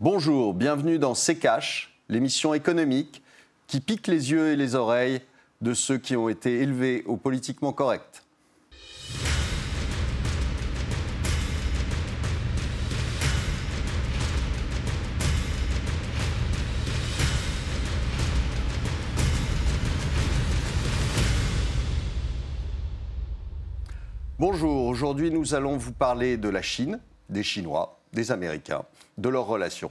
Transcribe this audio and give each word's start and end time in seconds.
Bonjour, 0.00 0.54
bienvenue 0.54 0.98
dans 0.98 1.14
C'est 1.14 1.38
l'émission 2.08 2.52
économique 2.52 3.22
qui 3.68 3.78
pique 3.78 4.08
les 4.08 4.32
yeux 4.32 4.50
et 4.50 4.56
les 4.56 4.74
oreilles 4.74 5.20
de 5.60 5.72
ceux 5.72 5.98
qui 5.98 6.16
ont 6.16 6.28
été 6.28 6.62
élevés 6.62 7.04
au 7.06 7.16
politiquement 7.16 7.72
correct. 7.72 8.24
Bonjour, 24.40 24.86
aujourd'hui 24.88 25.30
nous 25.30 25.54
allons 25.54 25.76
vous 25.76 25.92
parler 25.92 26.36
de 26.36 26.48
la 26.48 26.62
Chine, 26.62 26.98
des 27.28 27.44
Chinois, 27.44 28.00
des 28.14 28.32
Américains, 28.32 28.84
de 29.18 29.28
leurs 29.28 29.46
relations. 29.46 29.90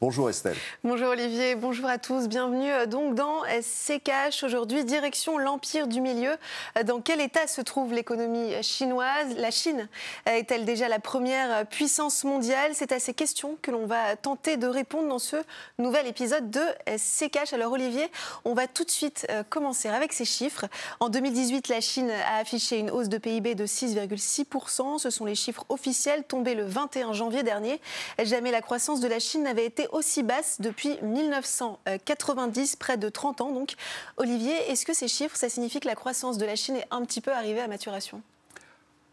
Bonjour 0.00 0.30
Estelle. 0.30 0.54
Bonjour 0.84 1.08
Olivier, 1.08 1.56
bonjour 1.56 1.86
à 1.86 1.98
tous. 1.98 2.28
Bienvenue 2.28 2.70
euh, 2.70 2.86
donc 2.86 3.16
dans 3.16 3.42
SCKH. 3.60 4.44
Aujourd'hui, 4.44 4.84
direction 4.84 5.38
l'Empire 5.38 5.88
du 5.88 6.00
Milieu. 6.00 6.36
Euh, 6.78 6.84
dans 6.84 7.00
quel 7.00 7.20
état 7.20 7.48
se 7.48 7.60
trouve 7.62 7.92
l'économie 7.92 8.62
chinoise? 8.62 9.34
La 9.38 9.50
Chine 9.50 9.88
euh, 10.28 10.36
est-elle 10.36 10.64
déjà 10.64 10.86
la 10.86 11.00
première 11.00 11.66
puissance 11.66 12.22
mondiale? 12.22 12.70
C'est 12.74 12.92
à 12.92 13.00
ces 13.00 13.12
questions 13.12 13.58
que 13.60 13.72
l'on 13.72 13.86
va 13.86 14.14
tenter 14.14 14.56
de 14.56 14.68
répondre 14.68 15.08
dans 15.08 15.18
ce 15.18 15.34
nouvel 15.80 16.06
épisode 16.06 16.48
de 16.48 16.62
SCKH. 16.96 17.52
Alors 17.52 17.72
Olivier, 17.72 18.08
on 18.44 18.54
va 18.54 18.68
tout 18.68 18.84
de 18.84 18.92
suite 18.92 19.26
commencer 19.50 19.88
avec 19.88 20.12
ces 20.12 20.24
chiffres. 20.24 20.66
En 21.00 21.08
2018, 21.08 21.66
la 21.66 21.80
Chine 21.80 22.12
a 22.12 22.38
affiché 22.38 22.78
une 22.78 22.92
hausse 22.92 23.08
de 23.08 23.18
PIB 23.18 23.56
de 23.56 23.66
6,6%. 23.66 24.98
Ce 24.98 25.10
sont 25.10 25.24
les 25.24 25.34
chiffres 25.34 25.64
officiels 25.70 26.22
tombés 26.22 26.54
le 26.54 26.66
21 26.66 27.14
janvier 27.14 27.42
dernier. 27.42 27.80
Jamais 28.22 28.52
la 28.52 28.60
croissance 28.60 29.00
de 29.00 29.08
la 29.08 29.18
Chine 29.18 29.42
n'avait 29.42 29.66
été 29.66 29.87
aussi 29.92 30.22
basse 30.22 30.60
depuis 30.60 30.98
1990, 31.02 32.76
près 32.76 32.96
de 32.96 33.08
30 33.08 33.40
ans. 33.40 33.52
Donc, 33.52 33.74
Olivier, 34.16 34.54
est-ce 34.70 34.84
que 34.84 34.94
ces 34.94 35.08
chiffres, 35.08 35.36
ça 35.36 35.48
signifie 35.48 35.80
que 35.80 35.88
la 35.88 35.94
croissance 35.94 36.38
de 36.38 36.46
la 36.46 36.56
Chine 36.56 36.76
est 36.76 36.86
un 36.90 37.04
petit 37.04 37.20
peu 37.20 37.32
arrivée 37.32 37.60
à 37.60 37.68
maturation? 37.68 38.22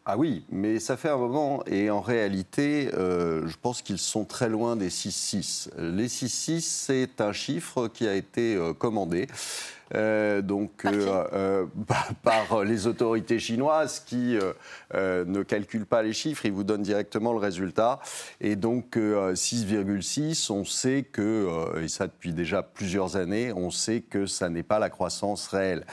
Ah 0.08 0.20
oui, 0.20 0.46
mais 0.52 0.80
ça 0.80 0.98
fait 0.98 1.10
un 1.10 1.18
moment 1.18 1.64
et 1.66 1.90
en 1.90 2.00
réalité, 2.00 2.92
euh, 2.94 3.48
je 3.48 3.56
pense 3.60 3.82
qu'ils 3.82 3.98
sont 3.98 4.24
très 4.24 4.50
loin 4.50 4.76
des 4.76 4.92
6,6. 4.92 5.70
Les 5.80 6.08
6,6, 6.08 6.62
c'est 6.62 7.22
un 7.22 7.34
chiffre 7.34 7.88
qui 7.88 8.08
a 8.08 8.14
été 8.14 8.54
euh, 8.54 8.74
commandé 8.74 9.26
euh, 9.94 10.42
donc, 10.42 10.86
euh, 10.86 11.24
euh, 11.34 11.66
par 12.24 12.64
les 12.64 12.88
autorités 12.88 13.40
chinoises 13.40 14.00
qui 14.00 14.38
ne 14.94 15.44
calculent 15.44 15.86
pas 15.86 16.02
les 16.02 16.14
chiffres, 16.14 16.46
ils 16.46 16.52
vous 16.52 16.64
donnent 16.64 16.82
directement 16.82 17.32
le 17.34 17.40
résultat. 17.40 18.00
Et 18.42 18.56
donc 18.56 18.98
6,6, 18.98 20.52
on 20.52 20.66
sait 20.66 21.04
que, 21.04 21.80
et 21.82 21.88
ça 21.88 22.08
depuis 22.08 22.34
déjà 22.34 22.64
plusieurs 22.64 23.16
années, 23.16 23.54
on 23.54 23.72
sait 23.72 24.02
que 24.02 24.26
ça 24.26 24.50
n'est 24.50 24.64
pas 24.64 24.80
la 24.80 24.90
croissance 24.90 25.48
réelle. 25.48 25.86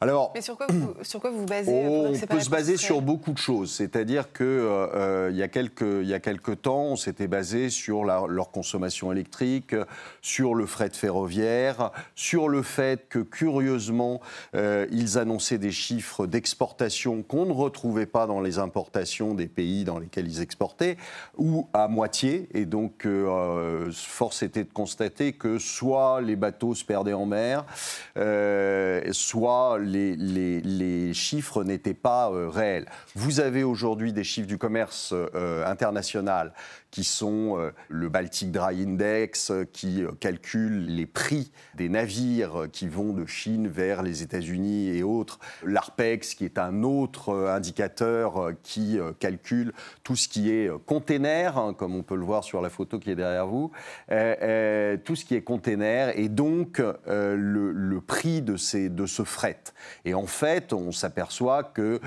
Alors, 0.00 0.32
Mais 0.34 0.42
sur 0.42 0.56
quoi 0.56 0.66
vous, 0.68 0.94
sur 1.02 1.20
quoi 1.20 1.30
vous 1.30 1.46
basez 1.46 1.72
On 1.72 2.12
peut 2.26 2.40
se 2.40 2.50
baser 2.50 2.76
sur 2.76 3.00
beaucoup 3.00 3.32
de 3.32 3.38
choses. 3.38 3.72
C'est-à-dire 3.72 4.32
qu'il 4.32 4.44
euh, 4.44 4.86
euh, 4.94 5.28
il, 5.30 5.36
y 5.36 5.42
a 5.42 5.48
quelques, 5.48 5.80
il 5.80 6.06
y 6.06 6.14
a 6.14 6.20
quelques 6.20 6.62
temps, 6.62 6.82
on 6.82 6.96
s'était 6.96 7.28
basé 7.28 7.70
sur 7.70 8.04
leur 8.04 8.50
consommation 8.50 9.10
électrique, 9.10 9.74
sur 10.20 10.54
le 10.54 10.66
fret 10.66 10.90
ferroviaire, 10.92 11.92
sur 12.14 12.48
le 12.48 12.62
fait 12.62 13.08
que, 13.08 13.20
curieusement, 13.20 14.20
euh, 14.54 14.86
ils 14.90 15.18
annonçaient 15.18 15.58
des 15.58 15.72
chiffres 15.72 16.26
d'exportation 16.26 17.22
qu'on 17.22 17.46
ne 17.46 17.52
retrouvait 17.52 18.06
pas 18.06 18.26
dans 18.26 18.40
les 18.40 18.58
importations 18.58 19.34
des 19.34 19.48
pays 19.48 19.84
dans 19.84 19.98
lesquels 19.98 20.28
ils 20.28 20.42
exportaient, 20.42 20.98
ou 21.38 21.68
à 21.72 21.88
moitié. 21.88 22.48
Et 22.52 22.66
donc, 22.66 23.06
force 23.92 24.42
était 24.42 24.64
de 24.64 24.72
constater 24.72 25.32
que 25.32 25.58
soit 25.58 26.20
les 26.20 26.36
bateaux 26.36 26.74
se 26.74 26.84
perdaient 26.84 27.14
en 27.14 27.26
mer, 27.26 27.64
soit 29.12 29.78
les, 29.86 31.14
chiffres 31.14 31.64
n'étaient 31.64 31.94
pas 31.94 32.30
euh, 32.30 32.48
réels. 32.48 32.86
Vous 33.14 33.40
avez 33.40 33.64
aujourd'hui 33.64 34.12
des 34.12 34.24
chiffres 34.24 34.48
du 34.48 34.58
commerce 34.58 35.12
euh, 35.14 35.64
international 35.66 36.52
qui 36.90 37.04
sont 37.04 37.58
euh, 37.58 37.70
le 37.88 38.08
Baltic 38.08 38.50
Dry 38.50 38.82
Index, 38.82 39.52
qui 39.72 40.02
calcule 40.20 40.86
les 40.86 41.06
prix 41.06 41.52
des 41.74 41.88
navires 41.88 42.66
qui 42.72 42.88
vont 42.88 43.12
de 43.12 43.26
Chine 43.26 43.68
vers 43.68 44.02
les 44.02 44.22
États-Unis 44.22 44.88
et 44.88 45.02
autres, 45.02 45.38
l'ARPEX, 45.64 46.34
qui 46.34 46.44
est 46.44 46.58
un 46.58 46.82
autre 46.82 47.34
indicateur 47.48 48.52
qui 48.62 48.98
calcule 49.18 49.72
tout 50.04 50.16
ce 50.16 50.28
qui 50.28 50.50
est 50.50 50.70
container, 50.86 51.58
hein, 51.58 51.74
comme 51.74 51.94
on 51.94 52.02
peut 52.02 52.16
le 52.16 52.24
voir 52.24 52.44
sur 52.44 52.62
la 52.62 52.70
photo 52.70 52.98
qui 52.98 53.10
est 53.10 53.16
derrière 53.16 53.46
vous, 53.46 53.70
tout 54.08 55.16
ce 55.16 55.24
qui 55.24 55.34
est 55.34 55.42
container, 55.42 56.18
et 56.18 56.28
donc 56.28 56.80
le, 57.06 58.00
prix 58.06 58.42
de, 58.42 58.56
ces, 58.56 58.88
de 58.88 59.06
ce 59.06 59.22
fret. 59.22 59.58
Et 60.04 60.14
en 60.14 60.26
fait, 60.26 60.72
on 60.72 60.92
s'aperçoit 60.92 61.64
que 61.64 62.00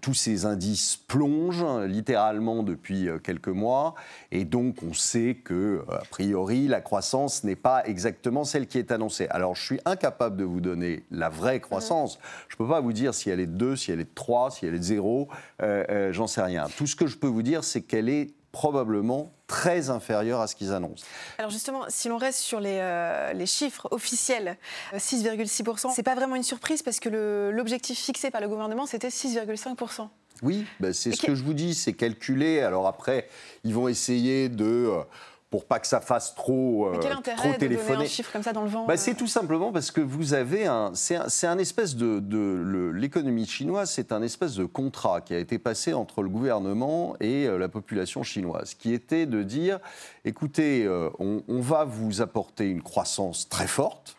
tous 0.00 0.14
ces 0.14 0.46
indices 0.46 0.96
plongent 0.96 1.80
littéralement 1.86 2.62
depuis 2.62 3.08
quelques 3.22 3.48
mois 3.48 3.94
et 4.32 4.44
donc, 4.44 4.82
on 4.82 4.92
sait 4.92 5.38
que, 5.42 5.84
a 5.90 6.02
priori, 6.10 6.68
la 6.68 6.80
croissance 6.80 7.44
n'est 7.44 7.56
pas 7.56 7.84
exactement 7.86 8.44
celle 8.44 8.66
qui 8.66 8.78
est 8.78 8.92
annoncée. 8.92 9.26
Alors, 9.30 9.54
je 9.54 9.62
suis 9.64 9.80
incapable 9.84 10.36
de 10.36 10.44
vous 10.44 10.60
donner 10.60 11.04
la 11.10 11.28
vraie 11.28 11.60
croissance. 11.60 12.18
Je 12.48 12.54
ne 12.54 12.58
peux 12.58 12.68
pas 12.68 12.80
vous 12.80 12.92
dire 12.92 13.14
si 13.14 13.30
elle 13.30 13.40
est 13.40 13.46
de 13.46 13.56
2, 13.56 13.76
si 13.76 13.90
elle 13.90 14.00
est 14.00 14.04
de 14.04 14.14
3, 14.14 14.50
si 14.50 14.66
elle 14.66 14.74
est 14.74 14.78
de 14.78 14.84
0. 14.84 15.28
Euh, 15.62 15.84
euh, 15.90 16.12
j'en 16.12 16.26
sais 16.26 16.42
rien. 16.42 16.66
Tout 16.76 16.86
ce 16.86 16.96
que 16.96 17.06
je 17.06 17.16
peux 17.16 17.26
vous 17.26 17.42
dire, 17.42 17.64
c'est 17.64 17.82
qu'elle 17.82 18.08
est 18.08 18.32
probablement 18.52 19.32
très 19.50 19.90
inférieure 19.90 20.40
à 20.40 20.46
ce 20.46 20.54
qu'ils 20.54 20.72
annoncent. 20.72 21.04
Alors 21.36 21.50
justement, 21.50 21.84
si 21.88 22.08
l'on 22.08 22.18
reste 22.18 22.38
sur 22.38 22.60
les, 22.60 22.78
euh, 22.80 23.32
les 23.32 23.46
chiffres 23.46 23.88
officiels, 23.90 24.56
6,6%, 24.96 25.92
c'est 25.92 26.04
pas 26.04 26.14
vraiment 26.14 26.36
une 26.36 26.44
surprise 26.44 26.82
parce 26.82 27.00
que 27.00 27.50
l'objectif 27.52 27.98
fixé 27.98 28.30
par 28.30 28.40
le 28.40 28.48
gouvernement, 28.48 28.86
c'était 28.86 29.08
6,5%. 29.08 30.08
Oui, 30.42 30.64
ben, 30.78 30.92
c'est 30.92 31.12
ce 31.12 31.20
que 31.20 31.34
je 31.34 31.42
vous 31.42 31.52
dis, 31.52 31.74
c'est 31.74 31.92
calculé. 31.92 32.60
Alors 32.60 32.86
après, 32.86 33.28
ils 33.64 33.74
vont 33.74 33.88
essayer 33.88 34.48
de 34.48 34.64
euh, 34.64 35.02
pour 35.50 35.64
pas 35.64 35.80
que 35.80 35.86
ça 35.88 36.00
fasse 36.00 36.36
trop, 36.36 36.86
euh, 36.86 36.98
quel 37.02 37.10
intérêt 37.12 37.58
De 37.58 37.66
donner 37.66 37.92
un 37.92 38.04
chiffre 38.04 38.32
comme 38.32 38.44
ça 38.44 38.52
dans 38.52 38.62
le 38.62 38.68
vent 38.68 38.86
bah, 38.86 38.96
C'est 38.96 39.10
euh 39.10 39.14
tout 39.14 39.26
simplement 39.26 39.72
parce 39.72 39.90
que 39.90 40.00
vous 40.00 40.32
avez 40.32 40.66
un. 40.66 40.92
C'est 40.94 41.46
un, 41.46 41.58
espèce 41.58 41.96
de. 41.96 42.20
de 42.20 42.92
L'économie 42.94 43.46
chinoise, 43.46 43.90
c'est 43.90 44.12
un 44.12 44.22
espèce 44.22 44.54
de 44.54 44.64
contrat 44.64 45.20
qui 45.20 45.34
a 45.34 45.38
été 45.38 45.58
passé 45.58 45.92
entre 45.92 46.22
le 46.22 46.28
gouvernement 46.28 47.16
et 47.20 47.46
la 47.46 47.68
population 47.68 48.22
chinoise, 48.22 48.74
qui 48.74 48.94
était 48.94 49.26
de 49.26 49.42
dire 49.42 49.80
écoutez, 50.24 50.88
on, 51.18 51.42
on, 51.48 51.60
va 51.60 51.84
vous 51.84 52.20
apporter 52.20 52.68
une 52.68 52.82
croissance 52.82 53.48
très 53.48 53.66
forte, 53.66 54.16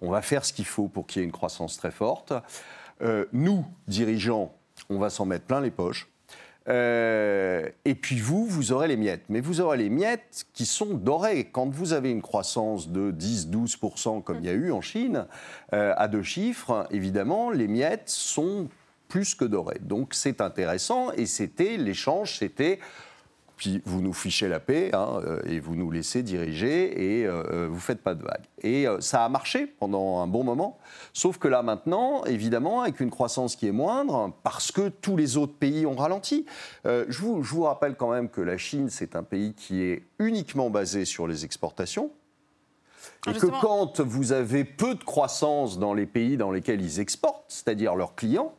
on 0.00 0.10
va 0.10 0.20
faire 0.20 0.44
ce 0.44 0.52
qu'il 0.52 0.66
faut 0.66 0.88
pour 0.88 1.06
qu'il 1.06 1.20
y 1.20 1.22
ait 1.22 1.26
une 1.26 1.32
croissance 1.32 1.78
très 1.78 1.90
forte. 1.90 2.32
nous, 3.32 3.64
dirigeants, 3.88 4.52
on 4.90 4.98
va 4.98 5.08
s'en 5.10 5.24
mettre 5.24 5.46
plein 5.46 5.60
les 5.60 5.70
poches. 5.70 6.08
Euh, 6.68 7.68
et 7.84 7.94
puis 7.94 8.18
vous, 8.18 8.46
vous 8.46 8.72
aurez 8.72 8.88
les 8.88 8.96
miettes. 8.96 9.24
Mais 9.28 9.40
vous 9.40 9.60
aurez 9.60 9.78
les 9.78 9.90
miettes 9.90 10.46
qui 10.54 10.66
sont 10.66 10.94
dorées. 10.94 11.48
Quand 11.52 11.68
vous 11.68 11.92
avez 11.92 12.10
une 12.10 12.22
croissance 12.22 12.88
de 12.88 13.12
10-12% 13.12 14.22
comme 14.22 14.38
il 14.38 14.46
y 14.46 14.50
a 14.50 14.52
eu 14.54 14.72
en 14.72 14.80
Chine, 14.80 15.26
euh, 15.72 15.94
à 15.96 16.08
deux 16.08 16.22
chiffres, 16.22 16.86
évidemment, 16.90 17.50
les 17.50 17.68
miettes 17.68 18.08
sont 18.08 18.68
plus 19.08 19.34
que 19.34 19.44
dorées. 19.44 19.80
Donc 19.80 20.14
c'est 20.14 20.40
intéressant 20.40 21.12
et 21.12 21.26
c'était 21.26 21.76
l'échange, 21.76 22.38
c'était 22.38 22.80
puis 23.56 23.82
vous 23.84 24.00
nous 24.00 24.12
fichez 24.12 24.48
la 24.48 24.60
paix 24.60 24.90
hein, 24.92 25.20
euh, 25.24 25.40
et 25.46 25.60
vous 25.60 25.76
nous 25.76 25.90
laissez 25.90 26.22
diriger 26.22 27.20
et 27.20 27.26
euh, 27.26 27.42
euh, 27.52 27.68
vous 27.70 27.78
faites 27.78 28.02
pas 28.02 28.14
de 28.14 28.22
vagues. 28.22 28.44
Et 28.62 28.86
ça 29.00 29.24
a 29.24 29.28
marché 29.28 29.66
pendant 29.66 30.20
un 30.20 30.26
bon 30.26 30.42
moment, 30.42 30.78
sauf 31.12 31.38
que 31.38 31.48
là 31.48 31.62
maintenant, 31.62 32.24
évidemment, 32.24 32.80
avec 32.80 33.00
une 33.00 33.10
croissance 33.10 33.56
qui 33.56 33.66
est 33.66 33.72
moindre, 33.72 34.32
parce 34.42 34.72
que 34.72 34.88
tous 34.88 35.16
les 35.16 35.36
autres 35.36 35.52
pays 35.52 35.84
ont 35.84 35.94
ralenti. 35.94 36.46
je, 36.84 37.18
vous, 37.18 37.42
je, 37.42 37.54
vous, 37.54 37.62
rappelle 37.64 37.94
quand 37.94 38.10
même 38.10 38.30
que 38.30 38.40
la 38.40 38.56
Chine, 38.56 38.88
c'est 38.88 39.16
un 39.16 39.22
pays 39.22 39.52
qui 39.52 39.82
est 39.82 40.04
uniquement 40.18 40.70
basé 40.70 41.04
sur 41.04 41.26
les 41.26 41.44
exportations. 41.44 42.10
Et 43.26 43.32
que 43.32 43.46
quand 43.60 44.00
vous 44.00 44.32
avez 44.32 44.64
peu 44.64 44.94
de 44.94 45.04
croissance 45.04 45.78
dans 45.78 45.92
les 45.92 46.06
pays 46.06 46.38
dans 46.38 46.50
lesquels 46.50 46.80
ils 46.80 47.00
exportent, 47.00 47.44
c'est-à-dire 47.48 47.96
leurs 47.96 48.14
clients, 48.14 48.54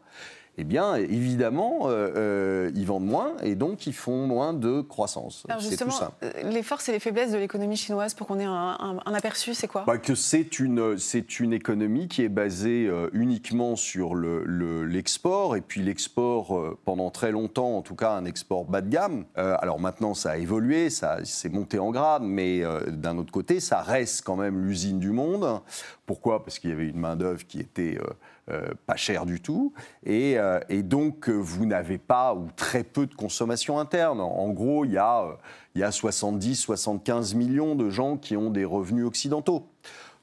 eh 0.57 0.63
bien, 0.63 0.95
évidemment, 0.95 1.89
euh, 1.89 2.11
euh, 2.15 2.71
ils 2.75 2.85
vendent 2.85 3.05
moins 3.05 3.33
et 3.43 3.55
donc 3.55 3.87
ils 3.87 3.93
font 3.93 4.25
moins 4.25 4.53
de 4.53 4.79
croissance. 4.79 5.45
Alors 5.49 5.59
justement, 5.59 5.93
euh, 6.23 6.31
les 6.43 6.63
forces 6.63 6.87
et 6.87 6.93
les 6.93 6.99
faiblesses 6.99 7.31
de 7.31 7.37
l'économie 7.37 7.75
chinoise, 7.75 8.13
pour 8.13 8.27
qu'on 8.27 8.39
ait 8.39 8.45
un, 8.45 9.01
aperçu, 9.05 9.53
c'est 9.53 9.67
quoi? 9.67 9.83
Bah, 9.85 9.97
Que 9.97 10.15
c'est 10.15 10.59
une, 10.59 10.97
c'est 10.97 11.41
une 11.41 11.51
économie 11.51 12.07
qui 12.07 12.23
est 12.23 12.29
basée 12.29 12.89
uniquement 13.11 13.75
sur 13.75 14.15
l'export, 14.15 15.53
le, 15.53 15.57
et 15.57 15.61
puis 15.61 15.81
l'export, 15.81 16.77
pendant 16.85 17.09
très 17.09 17.31
longtemps, 17.31 17.75
en 17.77 17.81
tout 17.81 17.95
cas, 17.95 18.11
un 18.11 18.25
export 18.25 18.63
bas 18.65 18.81
de 18.81 18.89
gamme. 18.89 19.25
alors 19.35 19.79
maintenant, 19.79 20.13
ça 20.13 20.31
a 20.31 20.37
évolué, 20.37 20.89
ça 20.89 21.23
s'est 21.25 21.49
monté 21.49 21.79
en 21.79 21.91
grade, 21.91 22.23
mais 22.23 22.63
d'un 22.87 23.17
autre 23.17 23.31
côté, 23.31 23.59
ça 23.59 23.81
reste 23.81 24.23
quand 24.23 24.37
même 24.37 24.65
l'usine 24.65 24.99
du 24.99 25.11
monde. 25.11 25.61
Pourquoi? 26.05 26.43
Parce 26.43 26.59
qu'il 26.59 26.69
y 26.69 26.73
avait 26.73 26.87
une 26.87 26.99
main-d'œuvre 26.99 27.45
qui 27.45 27.59
était 27.59 27.97
pas 28.85 28.95
cher 28.95 29.25
du 29.25 29.41
tout. 29.41 29.73
Et, 30.05 30.37
et 30.69 30.83
donc, 30.83 31.29
vous 31.29 31.65
n'avez 31.65 31.97
pas 31.97 32.35
ou 32.35 32.47
très 32.55 32.83
peu 32.83 33.07
de 33.07 33.15
consommation 33.15 33.79
interne. 33.79 34.21
En 34.21 34.49
gros, 34.49 34.85
il 34.85 34.91
y 34.91 34.97
a, 34.97 35.37
il 35.73 35.81
y 35.81 35.83
a 35.83 35.89
70-75 35.89 37.35
millions 37.35 37.75
de 37.75 37.89
gens 37.89 38.17
qui 38.17 38.37
ont 38.37 38.49
des 38.49 38.65
revenus 38.65 39.05
occidentaux. 39.05 39.67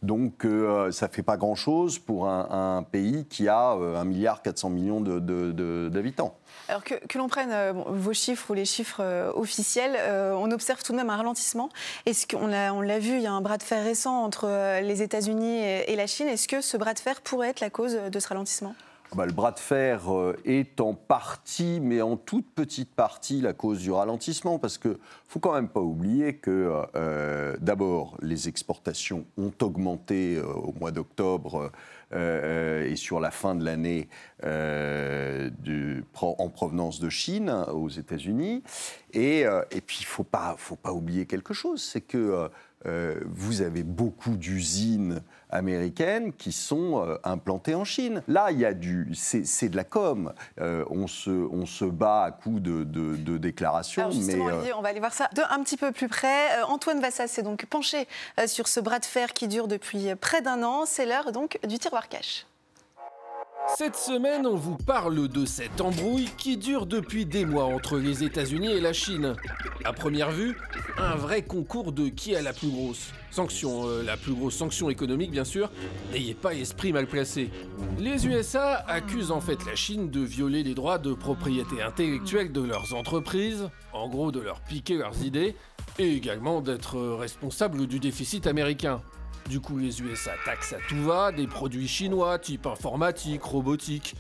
Donc 0.03 0.45
euh, 0.45 0.91
ça 0.91 1.07
ne 1.07 1.13
fait 1.13 1.23
pas 1.23 1.37
grand-chose 1.37 2.01
pour 2.01 2.29
un, 2.29 2.83
pays 2.83 3.25
qui 3.27 3.49
a 3.49 3.75
1,4 3.77 4.05
milliard 4.05 4.43
400 4.43 4.71
millions 4.71 5.01
d'habitants. 5.01 6.37
Alors 6.69 6.83
que, 6.83 6.95
l'on 7.17 7.29
prenne 7.29 7.51
euh, 7.53 7.73
vos 7.73 8.13
chiffres 8.13 8.51
ou 8.51 8.55
les 8.55 8.65
chiffres 8.65 9.01
euh, 9.01 9.33
officiels, 9.35 9.97
on 10.37 10.51
observe 10.51 10.83
tout 10.83 10.93
de 10.93 10.97
même 10.97 11.11
un 11.11 11.17
ralentissement. 11.17 11.69
Est-ce 12.07 12.27
qu'on 12.27 12.49
l'a 12.49 12.99
vu, 12.99 13.17
il 13.17 13.23
y 13.23 13.27
a 13.27 13.33
un 13.33 13.41
bras 13.41 13.59
de 13.59 13.63
fer 13.63 13.83
récent 13.83 14.25
entre 14.25 14.81
les 14.81 15.03
États-Unis 15.03 15.61
et 15.63 15.97
la 15.97 16.07
Chine. 16.07 16.29
Est-ce 16.29 16.49
que 16.49 16.61
ce 16.61 16.77
bras 16.77 16.95
de 16.95 16.99
fer 16.99 17.21
pourrait 17.21 17.51
être 17.51 17.61
la 17.61 17.71
cause 17.71 17.95
de 17.95 18.21
ce 18.21 18.29
ralentissement? 18.29 18.75
Bah, 19.15 19.27
le 19.27 19.33
bras 19.33 19.53
de 19.53 19.59
fer 19.59 20.11
euh, 20.11 20.35
est 20.47 20.81
en 20.81 20.95
partie, 20.95 21.81
mais 21.81 22.01
en 22.01 22.17
toute 22.17 22.51
petite 22.55 22.95
partie, 22.95 23.43
la 23.43 23.53
cause 23.53 23.81
du 23.81 23.91
ralentissement, 23.91 24.59
parce 24.59 24.79
qu'il 24.79 24.93
ne 24.93 24.97
faut 25.29 25.39
quand 25.39 25.53
même 25.53 25.69
pas 25.69 25.81
oublier 25.81 26.37
que, 26.37 26.73
euh, 26.97 27.55
d'abord, 27.61 28.17
les 28.23 28.49
exportations 28.49 29.27
ont 29.37 29.53
augmenté 29.61 30.37
euh, 30.37 30.47
au 30.47 30.73
mois 30.81 30.93
d'octobre 30.93 31.71
et 32.15 32.95
sur 32.95 33.21
la 33.21 33.31
fin 33.31 33.55
de 33.55 33.65
l'année 33.65 34.11
en 34.45 36.49
provenance 36.51 37.01
de 37.01 37.09
Chine 37.09 37.49
aux 37.73 37.89
États-Unis. 37.89 38.63
Et, 39.15 39.47
puis, 39.87 40.01
il 40.01 40.05
ne 40.05 40.09
faut 40.09 40.23
pas, 40.23 40.59
oublier 40.91 41.25
quelque 41.25 41.55
chose, 41.55 41.83
c'est 41.83 42.03
que 42.03 42.51
vous 42.85 43.63
avez 43.63 43.83
beaucoup 43.83 44.37
d'usines 44.37 45.23
américaines 45.53 46.33
qui 46.33 46.53
sont 46.53 47.05
euh, 47.07 47.17
implantées 47.25 47.75
en 47.75 47.85
Chine. 47.85 48.23
Là, 48.27 48.51
il 48.51 48.59
y 48.59 48.65
a 48.65 48.75
du, 48.75 49.15
c'est 49.15 49.69
de 49.69 49.77
la 49.77 49.85
com. 49.85 50.33
Euh, 50.61 50.85
on, 50.91 51.07
se, 51.07 51.31
on 51.31 51.67
se 51.67 51.85
bat 51.85 52.25
à 52.25 52.31
coups 52.31 52.61
de, 52.61 52.85
de, 52.85 53.39
déclarations. 53.39 54.11
mais 54.27 54.73
on 54.73 54.83
va 54.83 54.89
aller 54.89 55.01
voir 55.01 55.13
ça 55.13 55.29
de 55.35 55.43
un 55.51 55.63
petit 55.63 55.77
peu 55.77 55.93
plus 55.93 56.09
près. 56.09 56.63
Antoine 56.63 57.01
Vassas 57.01 57.29
s'est 57.29 57.43
donc 57.43 57.67
penché 57.67 58.07
sur 58.47 58.69
ce 58.69 58.81
bras 58.81 58.99
de 58.99 59.05
fer 59.05 59.33
qui 59.33 59.49
dure 59.49 59.69
depuis 59.69 60.15
près 60.15 60.43
d'un 60.43 60.63
an. 60.63 60.85
C'est 60.87 61.07
l'heure 61.07 61.33
donc 61.33 61.59
du 61.67 61.79
tiroir 61.79 62.09
cash. 62.09 62.47
Cette 63.69 63.97
semaine, 63.97 64.47
on 64.47 64.57
vous 64.57 64.77
parle 64.77 65.29
de 65.29 65.47
cette 65.47 65.81
embrouille 65.81 66.29
qui 66.37 66.57
dure 66.57 66.87
depuis 66.87 67.25
des 67.25 67.45
mois 67.45 67.65
entre 67.65 67.97
les 67.97 68.25
États-Unis 68.25 68.73
et 68.73 68.81
la 68.81 68.93
Chine. 68.93 69.35
À 69.85 69.93
première 69.93 70.31
vue, 70.31 70.57
un 70.99 71.15
vrai 71.15 71.43
concours 71.43 71.93
de 71.93 72.09
qui 72.09 72.35
a 72.35 72.43
la 72.43 72.53
plus 72.53 72.69
grosse 72.69 73.13
sanction, 73.31 73.89
euh, 73.89 74.03
la 74.03 74.17
plus 74.17 74.35
grosse 74.35 74.57
sanction 74.57 74.91
économique 74.91 75.31
bien 75.31 75.45
sûr. 75.45 75.71
N'ayez 76.13 76.35
pas 76.35 76.55
esprit 76.55 76.93
mal 76.93 77.07
placé. 77.07 77.51
Les 77.99 78.27
USA 78.27 78.85
accusent 78.87 79.31
en 79.31 79.41
fait 79.41 79.65
la 79.65 79.75
Chine 79.75 80.11
de 80.11 80.21
violer 80.21 80.63
les 80.63 80.75
droits 80.75 80.99
de 80.99 81.15
propriété 81.15 81.83
intellectuelle 81.83 82.53
de 82.53 82.63
leurs 82.63 82.95
entreprises, 82.95 83.71
en 83.93 84.09
gros 84.09 84.33
de 84.33 84.41
leur 84.41 84.61
piquer 84.61 84.99
leurs 84.99 85.25
idées, 85.25 85.57
et 85.99 86.13
également 86.15 86.61
d'être 86.61 87.01
responsable 87.17 87.87
du 87.87 88.01
déficit 88.01 88.47
américain. 88.47 89.03
Du 89.49 89.61
coup, 89.61 89.79
les 89.79 90.01
USA 90.01 90.33
taxent 90.45 90.73
à 90.73 90.79
tout 90.89 91.03
va 91.03 91.33
des 91.33 91.47
produits 91.47 91.89
chinois 91.89 92.39
type 92.39 92.67
informatique, 92.67 93.43
robotique. 93.43 94.15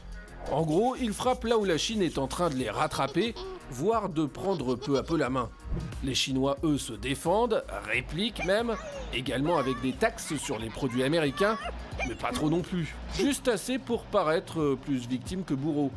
En 0.51 0.63
gros, 0.63 0.97
ils 0.97 1.13
frappent 1.13 1.45
là 1.45 1.57
où 1.57 1.65
la 1.65 1.79
Chine 1.79 2.03
est 2.03 2.19
en 2.19 2.27
train 2.27 2.51
de 2.51 2.57
les 2.57 2.69
rattraper, 2.69 3.35
voire 3.71 4.09
de 4.09 4.27
prendre 4.27 4.75
peu 4.75 4.99
à 4.99 5.03
peu 5.03 5.17
la 5.17 5.31
main. 5.31 5.51
Les 6.03 6.15
Chinois, 6.15 6.57
eux, 6.65 6.79
se 6.79 6.93
défendent, 6.93 7.65
répliquent 7.89 8.45
même, 8.45 8.75
également 9.15 9.57
avec 9.57 9.81
des 9.81 9.93
taxes 9.93 10.37
sur 10.37 10.59
les 10.59 10.69
produits 10.69 11.05
américains, 11.05 11.57
mais 12.09 12.17
pas 12.17 12.33
trop 12.33 12.51
non 12.51 12.61
plus. 12.61 12.95
Juste 13.15 13.49
assez 13.49 13.79
pour 13.79 14.03
paraître 14.05 14.77
plus 14.85 15.07
victime 15.07 15.45
que 15.45 15.55
bourreau. 15.55 15.93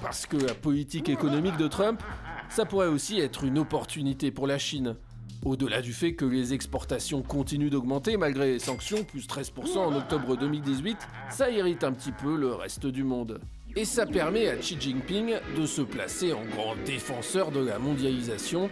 Parce 0.00 0.26
que 0.26 0.38
la 0.38 0.54
politique 0.54 1.08
économique 1.08 1.58
de 1.58 1.68
Trump, 1.68 2.02
ça 2.48 2.64
pourrait 2.64 2.88
aussi 2.88 3.20
être 3.20 3.44
une 3.44 3.58
opportunité 3.58 4.30
pour 4.30 4.46
la 4.46 4.58
Chine. 4.58 4.96
Au-delà 5.44 5.82
du 5.82 5.92
fait 5.92 6.14
que 6.14 6.24
les 6.24 6.54
exportations 6.54 7.22
continuent 7.22 7.68
d'augmenter 7.68 8.16
malgré 8.16 8.52
les 8.52 8.58
sanctions, 8.60 9.02
plus 9.02 9.26
13% 9.26 9.78
en 9.78 9.96
octobre 9.96 10.36
2018, 10.36 10.96
ça 11.30 11.50
irrite 11.50 11.82
un 11.82 11.92
petit 11.92 12.12
peu 12.12 12.36
le 12.36 12.54
reste 12.54 12.86
du 12.86 13.02
monde. 13.02 13.40
Et 13.74 13.84
ça 13.84 14.06
permet 14.06 14.48
à 14.48 14.56
Xi 14.56 14.76
Jinping 14.78 15.34
de 15.56 15.66
se 15.66 15.82
placer 15.82 16.32
en 16.32 16.44
grand 16.44 16.76
défenseur 16.84 17.50
de 17.50 17.58
la 17.58 17.80
mondialisation. 17.80 18.70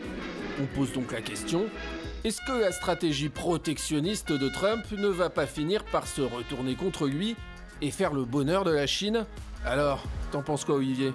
On 0.63 0.67
pose 0.77 0.93
donc 0.93 1.11
la 1.11 1.23
question, 1.23 1.65
est-ce 2.23 2.41
que 2.47 2.53
la 2.53 2.71
stratégie 2.71 3.31
protectionniste 3.31 4.31
de 4.31 4.49
Trump 4.49 4.85
ne 4.93 5.09
va 5.09 5.29
pas 5.29 5.47
finir 5.47 5.85
par 5.87 6.07
se 6.07 6.21
retourner 6.21 6.77
contre 6.77 7.09
lui 7.09 7.35
et 7.83 7.91
faire 7.91 8.13
le 8.13 8.25
bonheur 8.25 8.63
de 8.63 8.71
la 8.71 8.87
Chine? 8.87 9.27
Alors, 9.65 10.05
t'en 10.31 10.43
penses 10.43 10.65
quoi 10.65 10.77
Olivier? 10.77 11.13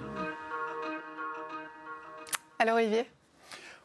Alors 2.58 2.76
Olivier? 2.76 3.06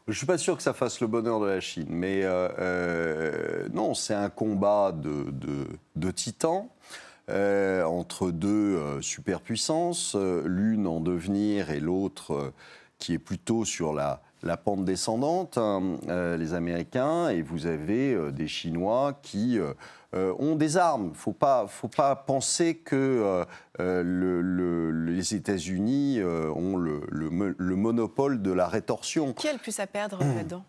Je 0.08 0.12
ne 0.12 0.16
suis 0.16 0.26
pas 0.26 0.38
sûr 0.38 0.58
que 0.58 0.64
ça 0.64 0.74
fasse 0.74 1.00
le 1.00 1.08
bonheur 1.08 1.40
de 1.40 1.46
la 1.46 1.60
Chine, 1.60 1.88
mais 1.90 2.24
euh, 2.24 2.50
euh, 2.60 3.70
non, 3.72 3.94
c'est 3.94 4.14
un 4.14 4.30
combat 4.30 4.92
de, 4.92 6.12
titans. 6.12 6.68
Euh, 7.30 7.84
entre 7.84 8.32
deux 8.32 9.00
superpuissances, 9.02 10.16
l'une 10.44 10.88
en 10.88 11.00
devenir 11.00 11.70
et 11.70 11.80
l'autre 11.80 12.52
qui 12.98 13.14
est 13.14 13.20
plutôt 13.20 13.64
sur 13.64 13.94
la, 13.94 14.22
la 14.44 14.58
pente 14.58 14.86
descendante, 14.86 15.58
hein, 15.58 15.98
les 16.38 16.54
Américains, 16.54 17.30
et 17.30 17.42
vous 17.42 17.68
avez 17.68 18.32
des 18.32 18.48
Chinois 18.48 19.20
qui 19.22 19.60
euh, 20.14 20.36
ont 20.40 20.56
des 20.56 20.76
armes. 20.76 21.06
Il 21.06 21.12
ne 21.12 21.16
faut 21.16 21.32
pas, 21.32 21.68
faut 21.68 21.88
pas 21.88 22.18
penser 22.18 22.76
que 22.76 22.96
euh, 22.96 23.46
euh, 23.80 24.04
le, 24.04 24.92
les 24.92 25.36
États-Unis 25.36 26.22
ont 26.22 26.76
le, 26.76 27.02
le, 27.10 27.76
monopole 27.76 28.42
de 28.42 28.52
la 28.52 28.68
rétorsion. 28.68 29.32
Qui 29.34 29.48
a 29.48 29.54
le 29.54 29.60
plus 29.60 29.80
à 29.80 29.88
perdre 29.88 30.20
là-dedans? 30.20 30.66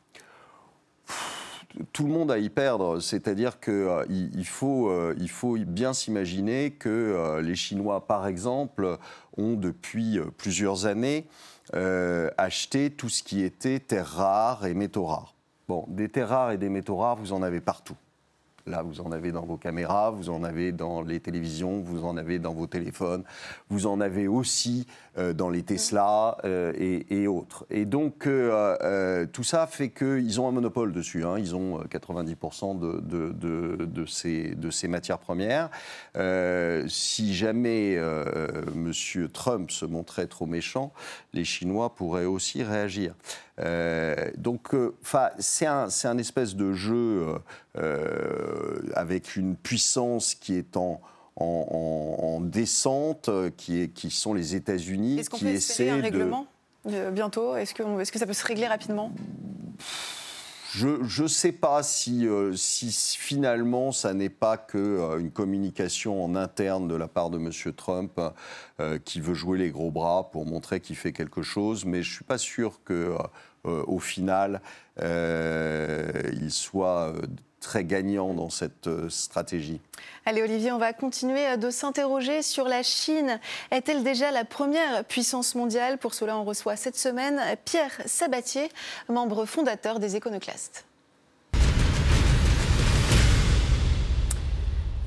Tout 1.93 2.05
le 2.05 2.13
monde 2.13 2.31
a 2.31 2.39
y 2.39 2.51
perdre, 2.51 3.01
c'est-à-dire 3.01 3.59
qu'il 3.59 4.31
il 4.35 4.47
faut, 4.47 4.93
il 5.15 5.31
faut 5.31 5.57
bien 5.57 5.95
s'imaginer 5.95 6.71
que 6.73 7.41
les 7.43 7.55
Chinois, 7.55 8.07
par 8.07 8.27
exemple, 8.27 8.99
ont 9.39 9.55
depuis 9.55 10.21
plusieurs 10.37 10.85
années 10.85 11.27
acheté 11.73 12.91
tout 12.91 13.09
ce 13.09 13.23
qui 13.23 13.43
était 13.43 13.81
terres 13.81 14.07
rares 14.07 14.67
et 14.67 14.75
métaux 14.75 15.07
rares. 15.07 15.35
Bon, 15.69 15.85
des 15.89 16.09
terres 16.09 16.29
rares 16.29 16.53
et 16.53 16.59
des 16.59 16.69
métaux 16.69 16.97
rares, 16.97 17.17
vous 17.17 17.33
en 17.33 17.43
avez 17.43 17.61
partout. 17.61 17.97
Là, 18.67 18.83
vous 18.83 19.01
en 19.01 19.11
avez 19.11 19.33
dans 19.33 19.45
vos 19.45 19.57
caméras, 19.57 20.11
vous 20.11 20.31
en 20.31 20.45
avez 20.45 20.71
dans 20.71 21.03
les 21.03 21.19
télévisions, 21.19 21.81
vous 21.81 22.05
en 22.05 22.17
avez 22.17 22.39
dans 22.39 22.55
vos 22.55 22.69
téléphones, 22.69 23.25
vous 23.69 23.87
en 23.87 24.01
avez 24.01 24.29
aussi 24.29 24.87
euh, 25.19 25.33
dans 25.33 25.51
les 25.51 25.63
Tesla 25.63 26.39
euh, 26.45 26.73
et, 26.79 27.27
autres. 27.27 27.67
Et 27.71 27.85
donc, 27.85 28.27
euh, 28.27 29.27
tout 29.27 29.43
ça 29.43 29.67
fait 29.67 29.91
qu'ils 29.91 30.41
ont 30.41 30.49
un 30.49 30.53
monopole 30.53 30.93
dessus. 30.93 31.25
Hein. 31.25 31.39
Ils 31.39 31.57
ont 31.57 31.81
90% 31.83 32.79
de, 32.79 34.71
ces 34.71 34.89
matières 34.89 35.19
premières. 35.19 35.69
si 36.89 37.35
jamais 37.35 37.95
M. 37.95 38.93
Trump 39.33 39.71
se 39.71 39.85
montrait 39.85 40.29
trop 40.29 40.47
méchant, 40.47 40.93
les 41.33 41.45
Chinois 41.45 41.95
pourraient 41.95 42.25
aussi 42.25 42.63
réagir. 42.63 43.15
Euh, 43.61 44.31
donc, 44.37 44.75
euh, 44.75 44.95
c'est 45.39 45.67
un, 45.67 45.89
un, 46.05 46.19
espèce 46.19 46.57
de 46.57 46.73
jeu 46.73 47.35
euh, 47.77 48.79
avec 48.95 49.37
une 49.37 49.57
puissance 49.57 50.35
qui 50.35 50.55
est 50.55 50.77
en, 50.77 51.01
en, 51.37 52.41
descente, 52.41 53.31
qui, 53.57 53.83
est, 53.83 53.89
qui, 53.89 54.11
sont 54.11 54.35
les 54.35 54.55
États-Unis. 54.55 55.19
Est-ce 55.19 55.31
qu'on 55.31 55.39
peut 55.39 55.47
espérer 55.47 55.91
un 55.91 56.01
règlement 56.01 56.47
bientôt? 56.85 57.57
Est-ce 57.57 57.75
que, 57.75 58.01
est 58.01 58.11
que 58.11 58.19
ça 58.19 58.27
peut 58.27 58.33
se 58.33 58.47
régler 58.47 58.67
rapidement? 58.67 59.13
Je 60.75 61.23
ne 61.23 61.29
sais 61.29 61.53
pas 61.53 61.83
si, 61.83 62.27
si, 62.55 63.17
finalement 63.19 63.93
ça 63.93 64.15
n'est 64.15 64.29
pas 64.29 64.57
qu'une 64.57 65.21
une 65.21 65.31
communication 65.31 66.25
en 66.25 66.35
interne 66.35 66.89
de 66.89 66.95
la 66.95 67.09
part 67.09 67.31
de 67.31 67.39
M. 67.39 67.51
Trump 67.75 68.21
qui 69.05 69.21
veut 69.21 69.35
jouer 69.35 69.59
les 69.59 69.71
gros 69.71 69.91
bras 69.91 70.31
pour 70.31 70.47
montrer 70.47 70.81
qu'il 70.81 70.97
fait 70.97 71.13
quelque 71.13 71.43
chose, 71.43 71.85
mais 71.85 72.03
je 72.03 72.11
ne 72.11 72.15
suis 72.15 72.25
pas 72.25 72.39
sûr 72.39 72.81
que 72.85 73.17
euh, 73.67 73.85
au 73.87 73.99
final, 73.99 74.61
euh, 75.01 76.11
il 76.33 76.51
soit 76.51 77.15
euh, 77.15 77.23
très 77.63 77.85
gagnant 77.85 78.35
dans 78.35 78.51
cette 78.51 78.91
stratégie. 79.09 79.81
Allez 80.27 80.43
Olivier, 80.43 80.73
on 80.73 80.79
va 80.79 80.93
continuer 80.93 81.57
de 81.57 81.71
s'interroger 81.71 82.43
sur 82.43 82.69
la 82.69 82.83
Chine. 82.83 83.41
Est-elle 83.71 84.03
déjà 84.03 84.31
la 84.31 84.45
première 84.45 85.05
puissance 85.05 85.55
mondiale? 85.55 85.97
Pour 85.97 86.13
cela, 86.13 86.37
on 86.37 86.45
reçoit 86.45 86.77
cette 86.77 86.99
semaine 86.99 87.41
Pierre 87.65 88.03
Sabatier, 88.05 88.69
membre 89.09 89.47
fondateur 89.47 90.01
des 90.01 90.17
Éconoclastes. 90.17 90.85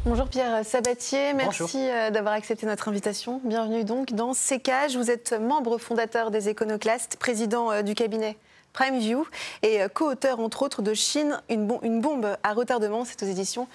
Bonjour 0.06 0.28
Pierre 0.28 0.64
Sabatier, 0.64 1.34
merci 1.34 1.90
euh, 1.90 2.12
d'avoir 2.12 2.36
accepté 2.36 2.68
notre 2.68 2.90
invitation. 2.90 3.42
Bienvenue 3.44 3.84
donc 3.84 4.14
dans 4.14 4.34
CKH. 4.34 4.96
Vous 4.96 5.10
êtes 5.10 5.34
membre 5.34 5.80
fondateur 5.80 6.30
des 6.30 6.48
Éconoclastes, 6.48 7.18
président 7.18 7.72
euh, 7.72 7.82
du 7.82 7.96
cabinet 7.96 8.38
Prime 8.76 9.00
View 9.00 9.26
et 9.64 9.80
co-auteur 9.94 10.40
entre 10.40 10.62
autres 10.62 10.82
de 10.82 10.94
Chine, 10.94 11.42
une, 11.50 11.66
bombe 12.02 12.38
à 12.44 12.54
retardement, 12.54 13.06
c'est 13.06 13.24
aux 13.24 13.26
éditions 13.26 13.68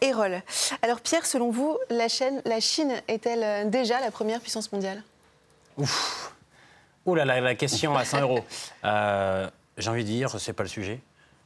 Erol. 0.00 0.42
Alors 0.82 1.00
Pierre, 1.00 1.26
selon 1.26 1.50
vous, 1.50 1.78
la, 1.90 2.08
Chine 2.08 2.92
est-elle 3.08 3.70
déjà 3.70 4.00
la 4.00 4.10
première 4.10 4.40
puissance 4.40 4.70
mondiale? 4.72 5.02
Ouf 5.78 6.32
Oh 7.06 7.14
là 7.14 7.24
là, 7.24 7.40
la 7.40 7.54
question 7.54 7.96
à 7.96 8.04
100 8.04 8.20
euros. 8.20 8.44
J'ai 9.78 9.90
envie 9.90 10.04
de 10.04 10.08
dire, 10.08 10.30
c'est 10.38 10.52
pas 10.52 10.62
le 10.62 10.68
sujet. 10.68 11.00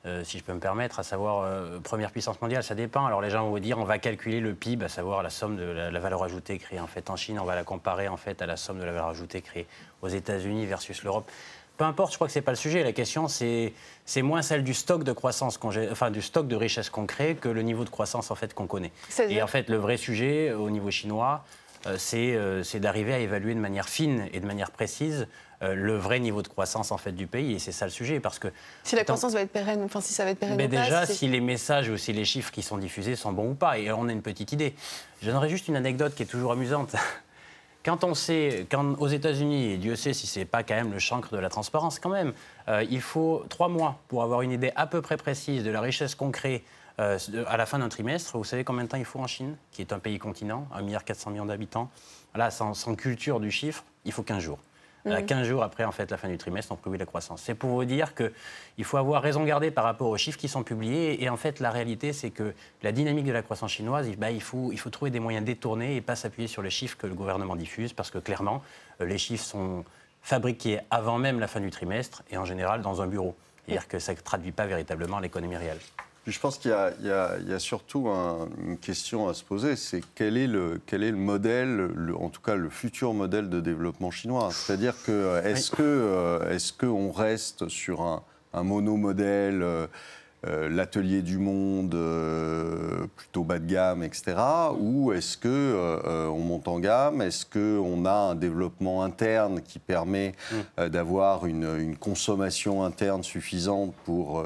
Euh, 0.06 0.24
si 0.24 0.38
je 0.38 0.44
peux 0.44 0.54
me 0.54 0.60
permettre, 0.60 0.98
à 0.98 1.02
savoir 1.02 1.42
euh, 1.44 1.78
première 1.78 2.10
puissance 2.10 2.40
mondiale, 2.40 2.62
ça 2.62 2.74
dépend. 2.74 3.04
Alors 3.04 3.20
les 3.20 3.28
gens 3.28 3.44
vont 3.44 3.50
vous 3.50 3.60
dire, 3.60 3.78
on 3.78 3.84
va 3.84 3.98
calculer 3.98 4.40
le 4.40 4.54
PIB, 4.54 4.86
à 4.86 4.88
savoir 4.88 5.22
la 5.22 5.28
somme 5.28 5.56
de 5.56 5.64
la, 5.64 6.00
valeur 6.00 6.22
ajoutée 6.22 6.58
créée 6.58 6.80
en 6.80 6.86
fait 6.86 7.10
en 7.10 7.16
Chine, 7.16 7.38
on 7.38 7.44
va 7.44 7.54
la 7.54 7.64
comparer 7.64 8.08
en 8.08 8.16
fait 8.16 8.40
à 8.40 8.46
la 8.46 8.56
somme 8.56 8.78
de 8.78 8.84
la 8.84 8.92
valeur 8.92 9.08
ajoutée 9.08 9.42
créée 9.42 9.66
aux 10.00 10.08
États-Unis 10.08 10.64
versus 10.64 11.02
l'Europe. 11.02 11.30
Peu 11.80 11.86
importe, 11.86 12.12
je 12.12 12.18
crois 12.18 12.26
que 12.26 12.32
c'est 12.34 12.42
pas 12.42 12.52
le 12.52 12.58
sujet. 12.58 12.84
La 12.84 12.92
question, 12.92 13.26
c'est 13.26 13.72
moins 14.22 14.42
celle 14.42 14.64
du 14.64 14.74
stock 14.74 15.02
de 15.02 15.12
croissance, 15.12 15.58
enfin 15.90 16.10
du 16.10 16.20
stock 16.20 16.46
de 16.46 16.54
richesse 16.54 16.90
qu'on 16.90 17.06
crée 17.06 17.36
que 17.36 17.48
le 17.48 17.62
niveau 17.62 17.84
de 17.84 17.88
croissance 17.88 18.30
en 18.30 18.34
fait 18.34 18.52
qu'on 18.52 18.66
connaît. 18.66 18.92
Et 19.30 19.40
en 19.40 19.46
fait, 19.46 19.70
le 19.70 19.78
vrai 19.78 19.96
sujet 19.96 20.52
au 20.52 20.68
niveau 20.68 20.90
chinois, 20.90 21.42
euh, 21.86 21.96
c'est 22.62 22.80
d'arriver 22.80 23.14
à 23.14 23.18
évaluer 23.20 23.54
de 23.54 23.60
manière 23.60 23.88
fine 23.88 24.28
et 24.34 24.40
de 24.40 24.46
manière 24.46 24.72
précise 24.72 25.26
euh, 25.62 25.74
le 25.74 25.96
vrai 25.96 26.20
niveau 26.20 26.42
de 26.42 26.48
croissance 26.48 26.92
en 26.92 26.98
fait 26.98 27.12
du 27.12 27.26
pays. 27.26 27.54
Et 27.54 27.58
c'est 27.58 27.72
ça 27.72 27.86
le 27.86 27.90
sujet. 27.90 28.20
Parce 28.20 28.38
que, 28.38 28.48
si 28.84 28.94
la 28.94 29.04
croissance 29.04 29.32
va 29.32 29.40
être 29.40 29.50
pérenne, 29.50 29.80
enfin 29.82 30.02
si 30.02 30.12
ça 30.12 30.26
va 30.26 30.32
être 30.32 30.38
pérenne. 30.38 30.58
Mais 30.58 30.68
déjà, 30.68 31.06
si 31.06 31.28
les 31.28 31.40
messages 31.40 31.88
ou 31.88 31.96
si 31.96 32.12
les 32.12 32.26
chiffres 32.26 32.52
qui 32.52 32.60
sont 32.60 32.76
diffusés 32.76 33.16
sont 33.16 33.32
bons 33.32 33.52
ou 33.52 33.54
pas. 33.54 33.78
Et 33.78 33.90
on 33.90 34.06
a 34.06 34.12
une 34.12 34.20
petite 34.20 34.52
idée. 34.52 34.74
Je 35.22 35.30
donnerai 35.30 35.48
juste 35.48 35.66
une 35.68 35.76
anecdote 35.76 36.14
qui 36.14 36.24
est 36.24 36.26
toujours 36.26 36.52
amusante. 36.52 36.94
Quand 37.82 38.04
on 38.04 38.14
sait, 38.14 38.66
quand 38.70 38.94
aux 38.98 39.08
États-Unis, 39.08 39.72
et 39.72 39.76
Dieu 39.78 39.96
sait 39.96 40.12
si 40.12 40.26
c'est 40.26 40.44
pas 40.44 40.62
quand 40.62 40.74
même 40.74 40.92
le 40.92 40.98
chancre 40.98 41.32
de 41.34 41.38
la 41.38 41.48
transparence, 41.48 41.98
quand 41.98 42.10
même, 42.10 42.34
euh, 42.68 42.84
il 42.90 43.00
faut 43.00 43.44
trois 43.48 43.68
mois 43.68 43.98
pour 44.08 44.22
avoir 44.22 44.42
une 44.42 44.52
idée 44.52 44.70
à 44.76 44.86
peu 44.86 45.00
près 45.00 45.16
précise 45.16 45.64
de 45.64 45.70
la 45.70 45.80
richesse 45.80 46.14
qu'on 46.14 46.30
crée 46.30 46.62
euh, 46.98 47.18
à 47.46 47.56
la 47.56 47.64
fin 47.64 47.78
d'un 47.78 47.88
trimestre. 47.88 48.36
Vous 48.36 48.44
savez 48.44 48.64
combien 48.64 48.84
de 48.84 48.88
temps 48.88 48.98
il 48.98 49.06
faut 49.06 49.20
en 49.20 49.26
Chine, 49.26 49.56
qui 49.72 49.80
est 49.80 49.94
un 49.94 49.98
pays 49.98 50.18
continent, 50.18 50.68
1,4 50.76 51.30
milliard 51.30 51.46
d'habitants 51.46 51.90
Là, 52.34 52.50
sans, 52.50 52.74
sans, 52.74 52.94
culture 52.94 53.40
du 53.40 53.50
chiffre, 53.50 53.82
il 54.04 54.12
faut 54.12 54.22
15 54.22 54.42
jours. 54.42 54.58
15 55.04 55.30
mm. 55.30 55.44
jours 55.44 55.62
après 55.62 55.84
en 55.84 55.92
fait, 55.92 56.10
la 56.10 56.16
fin 56.16 56.28
du 56.28 56.38
trimestre, 56.38 56.72
on 56.72 56.76
prévoit 56.76 56.98
la 56.98 57.06
croissance. 57.06 57.42
C'est 57.42 57.54
pour 57.54 57.70
vous 57.70 57.84
dire 57.84 58.14
qu'il 58.14 58.84
faut 58.84 58.96
avoir 58.96 59.22
raison 59.22 59.44
garder 59.44 59.70
par 59.70 59.84
rapport 59.84 60.08
aux 60.08 60.16
chiffres 60.16 60.38
qui 60.38 60.48
sont 60.48 60.62
publiés. 60.62 61.22
Et 61.22 61.28
en 61.28 61.36
fait, 61.36 61.60
la 61.60 61.70
réalité, 61.70 62.12
c'est 62.12 62.30
que 62.30 62.54
la 62.82 62.92
dynamique 62.92 63.26
de 63.26 63.32
la 63.32 63.42
croissance 63.42 63.72
chinoise, 63.72 64.08
bah, 64.18 64.30
il, 64.30 64.42
faut, 64.42 64.70
il 64.72 64.78
faut 64.78 64.90
trouver 64.90 65.10
des 65.10 65.20
moyens 65.20 65.44
détournés 65.44 65.96
et 65.96 66.00
pas 66.00 66.16
s'appuyer 66.16 66.48
sur 66.48 66.62
les 66.62 66.70
chiffres 66.70 66.96
que 66.96 67.06
le 67.06 67.14
gouvernement 67.14 67.56
diffuse, 67.56 67.92
parce 67.92 68.10
que 68.10 68.18
clairement, 68.18 68.62
euh, 69.00 69.06
les 69.06 69.18
chiffres 69.18 69.44
sont 69.44 69.84
fabriqués 70.22 70.80
avant 70.90 71.18
même 71.18 71.40
la 71.40 71.48
fin 71.48 71.60
du 71.60 71.70
trimestre 71.70 72.22
et 72.30 72.36
en 72.36 72.44
général 72.44 72.82
dans 72.82 73.00
un 73.00 73.06
bureau. 73.06 73.36
C'est-à-dire 73.64 73.88
que 73.88 73.98
ça 73.98 74.12
ne 74.12 74.18
traduit 74.18 74.52
pas 74.52 74.66
véritablement 74.66 75.18
l'économie 75.18 75.56
réelle. 75.56 75.78
Je 76.26 76.38
pense 76.38 76.58
qu'il 76.58 76.70
y, 76.70 77.10
a 77.10 77.58
surtout 77.58 78.08
une 78.08 78.76
question 78.78 79.28
à 79.28 79.34
se 79.34 79.42
poser, 79.42 79.74
c'est 79.74 80.02
quel 80.14 80.36
est 80.36 80.46
le, 80.46 80.80
quel 80.84 81.02
est 81.02 81.10
le 81.10 81.16
modèle, 81.16 81.90
en 82.18 82.28
tout 82.28 82.42
cas 82.42 82.56
le 82.56 82.68
futur 82.68 83.14
modèle 83.14 83.48
de 83.48 83.60
développement 83.60 84.10
chinois? 84.10 84.50
C'est-à-dire 84.52 84.94
que 85.04 85.40
est-ce 85.44 85.70
que 85.70 85.82
euh, 85.82 86.50
est-ce 86.50 86.74
qu'on 86.74 87.10
reste 87.10 87.68
sur 87.68 88.02
un, 88.02 88.22
un 88.52 88.62
monomodèle 88.62 89.62
euh, 89.62 89.86
euh, 89.86 89.86
l'atelier 90.44 91.22
du 91.22 91.38
monde 91.38 91.94
euh, 91.94 93.06
plutôt 93.16 93.44
bas 93.44 93.58
de 93.58 93.66
gamme, 93.66 94.02
etc. 94.02 94.36
Ou 94.78 95.12
est-ce 95.12 95.36
que 95.36 95.48
euh, 95.48 96.28
on 96.28 96.38
monte 96.38 96.68
en 96.68 96.78
gamme 96.78 97.20
Est-ce 97.20 97.44
qu'on 97.44 98.04
a 98.06 98.12
un 98.12 98.34
développement 98.34 99.02
interne 99.02 99.60
qui 99.60 99.78
permet 99.78 100.34
mm. 100.52 100.88
d'avoir 100.88 101.46
une, 101.46 101.96
consommation 101.98 102.84
interne 102.84 103.22
suffisante 103.22 103.94
pour 104.04 104.44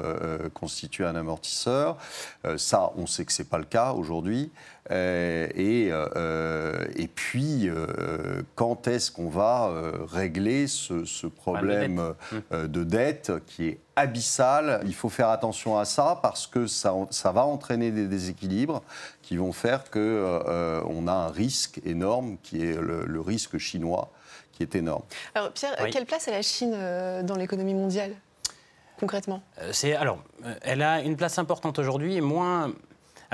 constituer 0.53 1.05
un 1.05 1.15
amortisseur? 1.15 1.97
Ça, 2.57 2.91
on 2.97 3.07
sait 3.07 3.23
que 3.25 3.31
c'est 3.31 3.49
pas 3.49 3.57
le 3.57 3.65
cas 3.65 3.93
aujourd'hui. 3.93 4.51
Et, 4.91 5.89
et, 5.89 7.07
puis, 7.07 7.69
quand 8.55 8.87
est-ce 8.87 9.11
qu'on 9.11 9.29
va 9.29 9.71
régler 10.11 10.67
ce, 10.67 11.05
ce 11.05 11.27
problème 11.27 12.13
mm. 12.51 12.67
de 12.67 12.83
dette 12.83 13.31
qui 13.47 13.67
est 13.67 13.79
abyssal. 13.95 14.81
Il 14.85 14.93
faut 14.93 15.09
faire 15.09 15.29
attention 15.29 15.77
à 15.77 15.85
ça 15.85 16.19
parce 16.21 16.47
que 16.47 16.67
ça, 16.67 16.93
ça 17.09 17.31
va 17.31 17.45
entraîner 17.45 17.91
des 17.91 18.07
déséquilibres 18.07 18.81
qui 19.21 19.37
vont 19.37 19.53
faire 19.53 19.89
qu'on 19.89 19.99
euh, 19.99 20.81
on 20.87 21.07
a 21.07 21.13
un 21.13 21.29
risque 21.29 21.79
énorme 21.85 22.37
qui 22.43 22.63
est 22.63 22.77
le, 22.79 23.21
risque 23.21 23.57
chinois 23.57 24.11
qui 24.51 24.63
est 24.63 24.75
énorme. 24.75 25.03
Alors 25.33 25.51
Pierre, 25.51 25.75
quelle 25.91 26.05
place 26.05 26.27
a 26.27 26.31
la 26.31 26.41
Chine 26.41 26.73
euh, 26.75 27.23
dans 27.23 27.35
l'économie 27.35 27.73
mondiale 27.73 28.13
concrètement? 28.99 29.41
Euh, 29.61 29.71
C'est 29.73 29.95
alors, 29.95 30.19
elle 30.61 30.81
a 30.81 31.01
une 31.01 31.15
place 31.15 31.37
importante 31.39 31.79
aujourd'hui 31.79 32.15
et 32.15 32.21
moins. 32.21 32.71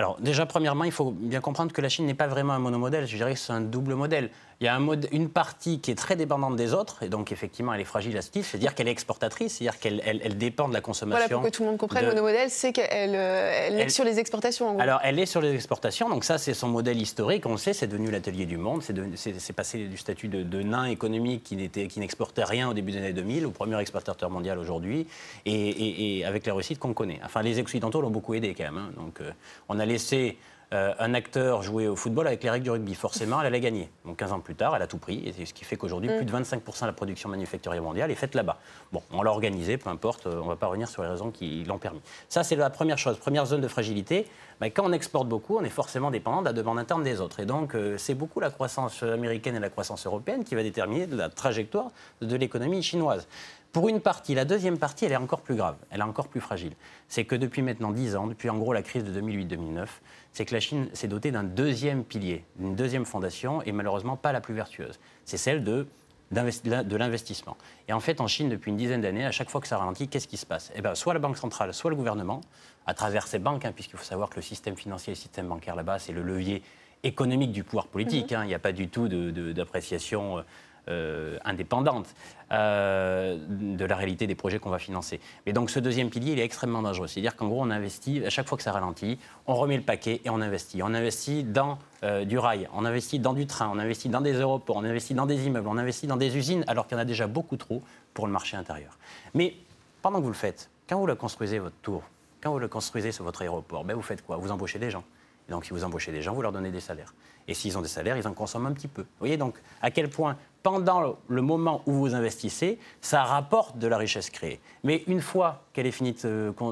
Alors 0.02 0.18
déjà, 0.20 0.48
premièrement, 0.48 0.84
il 0.84 0.92
faut 0.92 1.12
bien 1.12 1.42
comprendre 1.42 1.72
que 1.72 1.80
la 1.80 1.88
Chine 1.88 2.08
n'est 2.08 2.16
pas 2.16 2.26
vraiment 2.26 2.54
un 2.54 2.60
monomodèle. 2.60 3.06
Je 3.06 3.16
dirais 3.16 3.34
que 3.36 3.40
c'est 3.40 3.54
un 3.54 3.62
double 3.62 3.94
modèle 3.94 4.32
il 4.62 4.66
y 4.66 4.68
a 4.68 4.76
un 4.76 4.80
mode, 4.80 5.08
une 5.12 5.28
partie 5.28 5.80
qui 5.80 5.90
est 5.90 5.96
très 5.96 6.16
dépendante 6.16 6.56
des 6.56 6.76
autres, 6.76 7.02
et 7.02 7.10
donc 7.10 7.32
effectivement 7.32 7.74
elle 7.74 7.82
est 7.82 7.86
fragile 7.86 8.16
à 8.16 8.22
ce 8.22 8.30
titre, 8.30 8.48
c'est-à-dire 8.48 8.76
qu'elle 8.76 8.88
est 8.88 8.92
exportatrice, 8.92 9.58
c'est-à-dire 9.58 9.80
qu'elle 9.80 10.02
elle, 10.06 10.38
dépend 10.38 10.70
de 10.70 10.74
la 10.74 10.82
consommation. 10.82 11.26
Voilà, 11.26 11.42
pour 11.42 11.50
que 11.50 11.56
tout 11.56 11.64
le 11.64 11.70
monde 11.70 11.80
comprenne, 11.80 12.14
le 12.14 12.22
modèle, 12.22 12.52
c'est 12.52 12.72
qu'elle 12.72 13.16
elle 13.16 13.80
est 13.80 13.90
sur 13.90 14.06
les 14.06 14.20
exportations. 14.20 14.70
En 14.70 14.74
gros. 14.74 14.82
Alors 14.82 15.00
elle 15.04 15.18
est 15.18 15.26
sur 15.26 15.42
les 15.42 15.56
exportations, 15.56 16.10
donc 16.10 16.24
ça 16.24 16.38
c'est 16.38 16.54
son 16.54 16.68
modèle 16.68 17.02
historique, 17.02 17.48
on 17.48 17.54
le 17.54 17.58
sait, 17.58 17.74
c'est 17.74 17.88
devenu 17.88 18.12
l'atelier 18.12 18.46
du 18.46 18.58
monde, 18.58 18.84
c'est 18.84 19.54
passé 19.54 19.88
du 19.88 19.98
statut 19.98 20.28
de, 20.28 20.62
nain 20.62 20.86
économique 20.86 21.44
qui 21.44 22.00
n'exportait 22.00 22.44
rien 22.44 22.70
au 22.70 22.76
début 22.76 22.92
des 22.92 23.00
années 23.00 23.14
2000 23.14 23.48
au 23.48 23.52
premier 23.52 23.80
exportateur 23.80 24.30
mondial 24.30 24.60
aujourd'hui, 24.60 25.08
et, 25.48 26.24
avec 26.24 26.46
la 26.46 26.54
réussite 26.54 26.78
qu'on 26.78 26.94
connaît. 26.94 27.20
Enfin 27.26 27.42
les 27.42 27.60
Occidentaux 27.60 28.02
l'ont 28.02 28.12
beaucoup 28.12 28.36
aidé 28.36 28.54
quand 28.56 28.66
même, 28.66 28.78
hein. 28.78 28.92
donc 28.96 29.22
euh, 29.22 29.32
on 29.70 29.80
a 29.80 29.86
laissé 29.88 30.38
euh, 30.74 30.94
un 31.00 31.14
acteur 31.14 31.64
jouait 31.64 31.88
au 31.88 31.98
football 31.98 32.28
avec 32.28 32.44
les 32.44 32.50
règles 32.50 32.64
du 32.64 32.72
rugby. 32.72 32.96
Forcément, 32.96 33.42
elle 33.42 33.48
allait 33.48 33.60
gagner. 33.60 33.90
Donc 34.06 34.18
15 34.18 34.32
ans 34.32 34.40
plus 34.40 34.56
tard, 34.56 34.74
elle 34.76 34.82
a 34.82 34.88
tout 34.88 34.98
pris. 34.98 35.28
Et 35.28 35.46
ce 35.46 35.54
qui 35.54 35.66
fait 35.66 35.76
qu'aujourd'hui, 35.76 36.10
mm. 36.10 36.18
plus 36.18 36.26
de 36.26 36.32
25% 36.32 36.82
de 36.82 36.86
la 36.86 36.94
production 36.94 37.28
manufacturière 37.28 37.84
mondiale 37.84 38.10
est 38.10 38.16
faite 38.16 38.36
là-bas. 38.36 38.58
Bon, 38.94 39.02
on 39.12 39.22
l'a 39.22 39.32
organisé, 39.32 39.78
peu 39.78 39.90
importe, 39.90 40.28
euh, 40.28 40.40
on 40.40 40.46
ne 40.46 40.50
va 40.50 40.56
pas 40.56 40.68
revenir 40.68 40.88
sur 40.88 41.04
les 41.04 41.10
raisons 41.10 41.32
qui 41.32 41.64
l'ont 41.66 41.78
permis. 41.78 42.02
Ça, 42.30 42.44
c'est 42.44 42.56
la 42.56 42.70
première 42.70 42.98
chose. 42.98 43.18
Première 43.18 43.46
zone 43.46 43.60
de 43.60 43.68
fragilité. 43.68 44.28
Bah, 44.62 44.70
quand 44.70 44.84
on 44.86 44.94
exporte 44.94 45.28
beaucoup, 45.28 45.58
on 45.58 45.64
est 45.64 45.70
forcément 45.70 46.10
dépendant 46.10 46.42
de 46.42 46.46
la 46.46 46.54
demande 46.54 46.80
interne 46.80 47.04
des 47.04 47.20
autres. 47.20 47.42
Et 47.42 47.46
donc, 47.46 47.76
euh, 47.76 47.98
c'est 47.98 48.14
beaucoup 48.16 48.40
la 48.40 48.50
croissance 48.50 49.04
américaine 49.04 49.56
et 49.58 49.60
la 49.60 49.70
croissance 49.70 50.06
européenne 50.06 50.46
qui 50.46 50.56
va 50.56 50.64
déterminer 50.64 51.06
la 51.08 51.28
trajectoire 51.28 51.92
de 52.22 52.36
l'économie 52.36 52.82
chinoise. 52.82 53.28
Pour 53.72 53.88
une 53.88 54.02
partie, 54.02 54.36
la 54.36 54.44
deuxième 54.44 54.78
partie, 54.78 55.06
elle 55.06 55.14
est 55.14 55.18
encore 55.18 55.42
plus 55.42 55.56
grave, 55.56 55.78
elle 55.92 56.02
est 56.02 56.04
encore 56.04 56.28
plus 56.28 56.42
fragile. 56.42 56.74
C'est 57.08 57.24
que 57.24 57.36
depuis 57.36 57.62
maintenant 57.62 57.92
10 57.92 58.18
ans, 58.18 58.28
depuis 58.28 58.50
en 58.50 58.58
gros 58.58 58.74
la 58.74 58.82
crise 58.82 59.06
de 59.06 59.22
2008-2009, 59.22 59.88
c'est 60.34 60.44
que 60.44 60.54
la 60.54 60.60
Chine 60.60 60.90
s'est 60.92 61.08
dotée 61.08 61.32
d'un 61.32 61.44
deuxième 61.44 62.04
pilier, 62.04 62.44
d'une 62.58 62.76
deuxième 62.76 63.06
fondation, 63.06 63.62
et 63.62 63.72
malheureusement 63.72 64.18
pas 64.18 64.34
la 64.34 64.42
plus 64.42 64.54
vertueuse. 64.54 65.00
C'est 65.24 65.38
celle 65.38 65.64
de 65.64 65.88
de 66.32 66.96
l'investissement. 66.96 67.58
Et 67.90 67.94
en 67.94 68.00
fait, 68.00 68.22
en 68.22 68.28
Chine, 68.28 68.48
depuis 68.48 68.72
une 68.72 68.78
dizaine 68.78 69.02
d'années, 69.02 69.26
à 69.26 69.32
chaque 69.32 69.50
fois 69.50 69.60
que 69.60 69.68
ça 69.68 69.78
ralentit, 69.78 70.08
qu'est-ce 70.08 70.30
qui 70.30 70.38
se 70.38 70.46
passe? 70.46 70.72
Eh 70.76 70.82
bien, 70.82 70.96
Soit 70.96 71.14
la 71.14 71.20
Banque 71.20 71.38
centrale, 71.38 71.74
soit 71.74 71.90
le 71.90 71.98
gouvernement, 71.98 72.40
à 72.86 72.94
travers 72.94 73.28
ses 73.28 73.38
banques, 73.38 73.66
hein, 73.66 73.74
puisqu'il 73.74 73.98
faut 73.98 74.06
savoir 74.06 74.30
que 74.30 74.38
le 74.38 74.42
système 74.42 74.78
financier 74.78 75.12
et 75.12 75.16
le 75.16 75.20
système 75.20 75.50
bancaire 75.50 75.76
là-bas, 75.76 76.00
c'est 76.00 76.14
le 76.14 76.24
levier 76.24 76.64
économique 77.04 77.52
du 77.52 77.64
pouvoir 77.64 77.88
politique. 77.88 78.32
Mhm. 78.32 78.38
Hein. 78.38 78.44
Il 78.46 78.48
n'y 78.48 78.54
a 78.54 78.60
pas 78.60 78.72
du 78.72 78.88
tout 78.88 79.10
d'appréciation 79.10 80.38
euh, 80.38 80.42
euh, 80.88 81.38
indépendante 81.46 82.08
euh, 82.52 83.38
de 83.48 83.86
la 83.86 83.96
réalité 83.96 84.26
des 84.26 84.36
projets 84.36 84.60
qu'on 84.60 84.72
va 84.72 84.80
financer. 84.80 85.20
Mais 85.46 85.54
donc 85.54 85.70
ce 85.70 85.80
deuxième 85.80 86.10
pilier, 86.10 86.34
il 86.34 86.40
est 86.40 86.44
extrêmement 86.44 86.82
dangereux. 86.82 87.08
C'est-à-dire 87.08 87.36
qu'en 87.36 87.48
gros, 87.48 87.62
on 87.62 87.70
investit, 87.70 88.26
à 88.26 88.30
chaque 88.30 88.48
fois 88.48 88.58
que 88.58 88.64
ça 88.64 88.72
ralentit, 88.72 89.20
on 89.46 89.56
remet 89.56 89.78
le 89.78 89.84
paquet 89.84 90.22
et 90.26 90.30
on 90.30 90.42
investit. 90.42 90.82
On 90.84 90.94
investit 90.94 91.44
dans 91.44 91.78
euh, 92.04 92.26
du 92.26 92.38
rail, 92.40 92.68
on 92.74 92.84
investit 92.84 93.20
dans 93.20 93.34
du 93.34 93.46
train, 93.46 93.70
on 93.72 93.80
investit 93.80 94.10
dans 94.10 94.22
des 94.22 94.38
aéroports, 94.38 94.78
on 94.78 94.84
investit 94.84 95.14
dans 95.14 95.28
des 95.28 95.46
immeubles, 95.46 95.68
on 95.68 95.78
investit 95.78 96.08
dans 96.08 96.18
des 96.18 96.36
usines, 96.36 96.64
alors 96.68 96.88
qu'il 96.88 96.98
y 96.98 97.00
en 97.00 97.04
a 97.04 97.06
déjà 97.06 97.28
beaucoup 97.28 97.58
trop 97.58 97.84
pour 98.14 98.26
le 98.26 98.34
marché 98.34 98.58
intérieur. 98.58 98.98
Mais 99.34 99.56
pendant 100.02 100.18
que 100.18 100.24
vous 100.24 100.30
le 100.30 100.36
faites, 100.36 100.70
quand 100.90 101.00
vous 101.00 101.08
le 101.08 101.16
construisez, 101.16 101.60
votre 101.60 101.78
tour, 101.84 102.04
quand 102.42 102.52
vous 102.52 102.60
le 102.60 102.68
construisez 102.68 103.12
sur 103.12 103.24
votre 103.24 103.44
aéroport, 103.44 103.86
ben 103.86 103.96
vous 103.96 104.02
faites 104.02 104.26
quoi? 104.26 104.38
Vous 104.38 104.52
embauchez 104.52 104.80
des 104.80 104.90
gens. 104.90 105.04
Donc, 105.52 105.66
si 105.66 105.72
vous 105.72 105.84
embauchez 105.84 106.12
des 106.12 106.22
gens, 106.22 106.34
vous 106.34 106.42
leur 106.42 106.52
donnez 106.52 106.72
des 106.72 106.80
salaires. 106.80 107.14
Et 107.48 107.54
s'ils 107.54 107.78
ont 107.78 107.82
des 107.82 107.88
salaires, 107.88 108.18
ils 108.18 108.28
en 108.28 108.34
consomment 108.34 108.68
un 108.68 108.72
petit 108.72 108.88
peu. 108.88 109.02
Vous 109.02 109.20
voyez 109.20 109.38
donc 109.38 109.56
à 109.82 109.92
quel 109.92 110.10
point, 110.10 110.38
pendant 110.64 111.18
le 111.28 111.42
moment 111.42 111.82
où 111.86 111.92
vous 111.92 112.16
investissez, 112.16 112.80
ça 113.02 113.24
rapporte 113.24 113.78
de 113.78 113.88
la 113.88 113.98
richesse 113.98 114.30
créée. 114.30 114.60
Mais 114.84 115.04
une 115.08 115.22
fois 115.22 115.64
qu'elle 115.74 115.88
est 115.88 115.92
finie 115.92 116.16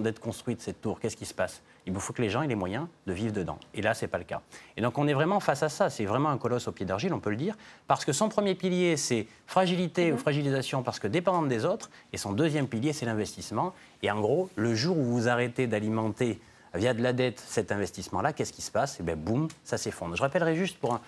d'être 0.01 0.19
construite, 0.19 0.61
cette 0.61 0.81
tour, 0.81 0.99
qu'est-ce 0.99 1.17
qui 1.17 1.25
se 1.25 1.33
passe? 1.33 1.61
Il 1.85 1.93
vous 1.93 1.99
faut 1.99 2.13
que 2.13 2.21
les 2.21 2.29
gens 2.29 2.43
aient 2.43 2.47
les 2.47 2.55
moyens 2.55 2.87
de 3.07 3.13
vivre 3.13 3.33
dedans. 3.33 3.57
Et 3.73 3.81
là, 3.81 3.93
ce 3.93 4.05
n'est 4.05 4.09
pas 4.09 4.19
le 4.19 4.23
cas. 4.23 4.41
Et 4.77 4.81
donc, 4.81 4.97
on 4.97 5.07
est 5.07 5.13
vraiment 5.13 5.39
face 5.39 5.63
à 5.63 5.69
ça. 5.69 5.89
C'est 5.89 6.05
vraiment 6.05 6.29
un 6.29 6.37
colosse 6.37 6.67
au 6.67 6.71
pied 6.71 6.85
d'argile, 6.85 7.13
on 7.13 7.19
peut 7.19 7.31
le 7.31 7.35
dire, 7.35 7.57
parce 7.87 8.05
que 8.05 8.13
son 8.13 8.29
premier 8.29 8.53
pilier, 8.53 8.95
c'est 8.95 9.27
fragilité 9.47 10.13
ou 10.13 10.17
fragilisation 10.17 10.83
parce 10.83 10.99
que 10.99 11.07
dépendante 11.07 11.47
des 11.47 11.65
autres, 11.65 11.89
et 12.13 12.17
son 12.17 12.31
deuxième 12.31 12.67
pilier, 12.67 12.93
c'est 12.93 13.05
l'investissement. 13.05 13.73
Et 14.03 14.11
en 14.11 14.21
gros, 14.21 14.49
le 14.55 14.75
jour 14.75 14.97
où 14.97 15.03
vous 15.03 15.27
arrêtez 15.27 15.67
d'alimenter 15.67 16.39
via 16.73 16.93
de 16.93 17.01
la 17.01 17.13
dette 17.13 17.39
cet 17.39 17.71
investissement-là, 17.71 18.33
qu'est-ce 18.33 18.53
qui 18.53 18.61
se 18.61 18.71
passe? 18.71 18.95
Et 18.95 18.97
eh 19.01 19.03
bien, 19.03 19.15
boum, 19.15 19.47
ça 19.63 19.77
s'effondre. 19.77 20.15
Je 20.15 20.21
rappellerai 20.21 20.55
juste 20.55 20.77
pour 20.77 20.93
un, 20.93 21.01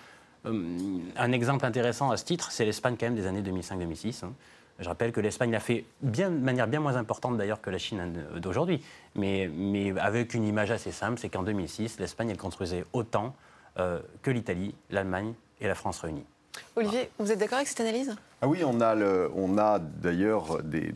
euh, 0.46 1.32
exemple 1.32 1.64
intéressant 1.64 2.10
à 2.10 2.16
ce 2.16 2.24
titre, 2.24 2.50
c'est 2.50 2.64
l'Espagne 2.64 2.96
quand 2.98 3.06
même 3.06 3.14
des 3.14 3.26
années 3.26 3.42
2005-2006. 3.42 4.24
Hein. 4.24 4.32
Je 4.78 4.88
rappelle 4.88 5.12
que 5.12 5.20
l'Espagne 5.20 5.52
l'a 5.52 5.60
fait 5.60 5.84
bien, 6.00 6.30
de 6.30 6.38
manière 6.38 6.66
bien 6.66 6.80
moins 6.80 6.96
importante 6.96 7.36
d'ailleurs 7.36 7.60
que 7.60 7.70
la 7.70 7.78
Chine 7.78 8.12
d'aujourd'hui, 8.36 8.82
mais, 9.14 9.48
mais, 9.54 9.96
avec 9.98 10.34
une 10.34 10.44
image 10.44 10.70
assez 10.70 10.90
simple, 10.90 11.18
c'est 11.20 11.28
qu'en 11.28 11.42
2006, 11.42 12.00
l'Espagne, 12.00 12.30
elle 12.30 12.38
construisait 12.38 12.84
autant 12.92 13.34
euh, 13.78 14.00
que 14.22 14.30
l'Italie, 14.30 14.74
l'Allemagne 14.90 15.34
et 15.60 15.68
la 15.68 15.74
France 15.74 16.00
réunies. 16.00 16.24
Olivier, 16.76 17.10
vous 17.18 17.30
êtes 17.30 17.38
d'accord 17.38 17.56
avec 17.56 17.68
cette 17.68 17.80
analyse? 17.80 18.14
Ah 18.40 18.48
oui, 18.48 18.62
on 18.64 18.80
a, 18.80 18.96
on 19.34 19.58
a 19.58 19.78
d'ailleurs 19.78 20.62
des, 20.62 20.92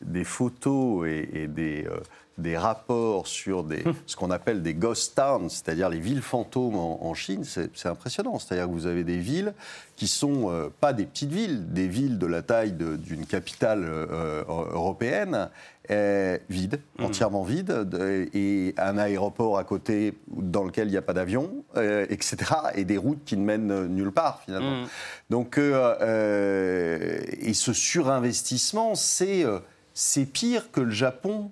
des, 0.00 0.24
photos 0.24 1.06
et, 1.06 1.46
des, 1.46 1.86
euh, 1.86 2.00
des 2.38 2.56
rapports 2.56 3.26
sur 3.26 3.64
des, 3.64 3.82
ce 4.06 4.14
qu'on 4.16 4.30
appelle 4.30 4.62
des 4.62 4.74
ghost 4.74 5.14
towns, 5.14 5.48
c'est-à-dire 5.48 5.88
les 5.88 6.00
villes 6.00 6.22
fantômes 6.22 6.76
en, 6.76 7.14
Chine, 7.14 7.44
c'est 7.44 7.86
impressionnant. 7.86 8.38
C'est-à-dire 8.38 8.66
que 8.66 8.72
vous 8.72 8.86
avez 8.86 9.04
des 9.04 9.18
villes 9.18 9.54
qui 9.96 10.06
sont 10.06 10.50
euh, 10.50 10.68
pas 10.80 10.92
des 10.92 11.06
petites 11.06 11.32
villes, 11.32 11.72
des 11.72 11.88
villes 11.88 12.18
de 12.18 12.26
la 12.26 12.42
taille 12.42 12.72
d'une 12.72 13.24
capitale 13.24 13.84
euh, 13.86 14.44
européenne, 14.46 15.48
euh, 15.90 16.36
vides, 16.50 16.80
mmh. 16.98 17.04
entièrement 17.04 17.42
vides, 17.42 17.88
et 18.34 18.74
un 18.76 18.98
aéroport 18.98 19.56
à 19.56 19.64
côté 19.64 20.12
dans 20.28 20.64
lequel 20.64 20.88
il 20.88 20.90
n'y 20.90 20.98
a 20.98 21.02
pas 21.02 21.14
d'avion, 21.14 21.64
etc., 21.76 22.36
et 22.74 22.84
des 22.84 22.98
routes 22.98 23.24
qui 23.24 23.38
ne 23.38 23.44
mènent 23.44 23.86
nulle 23.86 24.12
part 24.12 24.42
finalement. 24.44 24.82
Mmh. 24.82 24.88
Donc, 25.30 25.56
et 25.58 27.54
ce 27.54 27.72
surinvestissement, 27.72 28.94
c'est 28.94 30.26
pire 30.26 30.70
que 30.70 30.82
le 30.82 30.90
Japon 30.90 31.50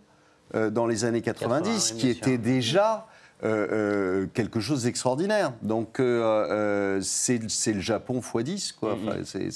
dans 0.70 0.86
les 0.86 1.04
années 1.04 1.22
90, 1.22 1.94
qui 1.98 2.08
était 2.08 2.38
déjà 2.38 3.06
euh, 3.42 3.66
euh, 3.72 4.26
quelque 4.32 4.60
chose 4.60 4.84
d'extraordinaire. 4.84 5.52
Donc 5.60 5.96
c'est 5.96 7.38
le 7.72 7.80
Japon 7.80 8.20
x 8.20 8.44
10, 8.44 8.72
quoi. 8.72 8.96
Mm-hmm. 8.96 9.50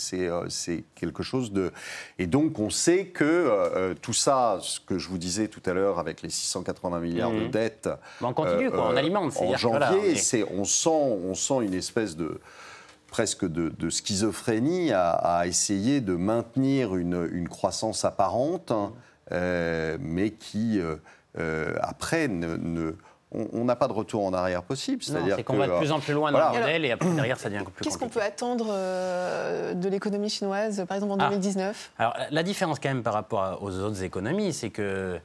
c'est 0.49 0.85
quelque 0.95 1.23
chose 1.23 1.52
de... 1.52 1.73
Et 2.19 2.26
donc 2.26 2.59
on 2.59 2.71
sait 2.71 3.07
que 3.07 3.95
tout 4.02 4.12
ça, 4.12 4.59
ce 4.61 4.81
que 4.81 4.99
je 4.99 5.09
vous 5.09 5.19
disais 5.19 5.49
tout 5.49 5.62
à 5.64 5.73
l'heure 5.73 5.99
avec 5.99 6.23
les 6.23 6.31
680 6.31 7.00
milliards 7.00 7.31
de 7.31 7.37
mm-hmm. 7.37 7.50
dettes... 7.50 7.88
on 8.21 8.33
continue, 8.35 8.71
quoi, 8.71 8.90
on 8.90 8.97
alimente. 8.97 9.37
En 9.38 9.57
janvier, 9.57 10.17
on, 10.52 10.64
sent, 10.64 10.88
on 10.90 11.35
sent 11.35 11.62
une 11.62 11.75
espèce 11.75 12.17
de 12.17 12.40
presque 13.09 13.47
de, 13.47 13.90
schizophrénie 13.90 14.93
à, 14.93 15.45
essayer 15.47 16.00
de 16.00 16.14
maintenir 16.14 16.95
une, 16.97 17.28
une 17.33 17.49
croissance 17.49 18.05
apparente 18.05 18.71
euh, 18.71 18.88
mais 19.30 20.30
qui, 20.30 20.80
euh, 20.80 20.97
euh, 21.38 21.76
après, 21.80 22.28
ne, 22.28 22.92
on 23.30 23.64
n'a 23.64 23.76
pas 23.76 23.88
de 23.88 23.92
retour 23.92 24.25
en 24.25 24.32
arrière 24.32 24.62
possible. 24.62 25.02
C'est-à-dire 25.02 25.44
qu'on 25.44 25.56
va 25.56 25.66
de 25.66 25.78
plus 25.78 25.92
en 25.92 26.00
plus 26.00 26.14
loin 26.14 26.32
dans 26.32 26.52
le 26.52 26.58
modèle 26.58 26.85
et 26.85 26.92
après, 26.92 27.11
derrière, 27.11 27.38
ça 27.38 27.50
devient 27.50 27.64
plus 27.64 27.85
Qu'est-ce 27.85 27.99
qu'on 27.99 28.08
peut 28.08 28.23
attendre 28.23 28.66
de 29.75 29.88
l'économie 29.88 30.30
chinoise, 30.30 30.85
par 30.88 30.97
exemple 30.97 31.14
en 31.14 31.28
2019 31.28 31.90
ah. 31.99 32.02
Alors, 32.02 32.16
la 32.30 32.42
différence 32.42 32.78
quand 32.78 32.88
même 32.88 33.02
par 33.02 33.14
rapport 33.14 33.58
aux 33.62 33.78
autres 33.78 34.02
économies, 34.02 34.52
c'est 34.52 34.70
que 34.70 35.20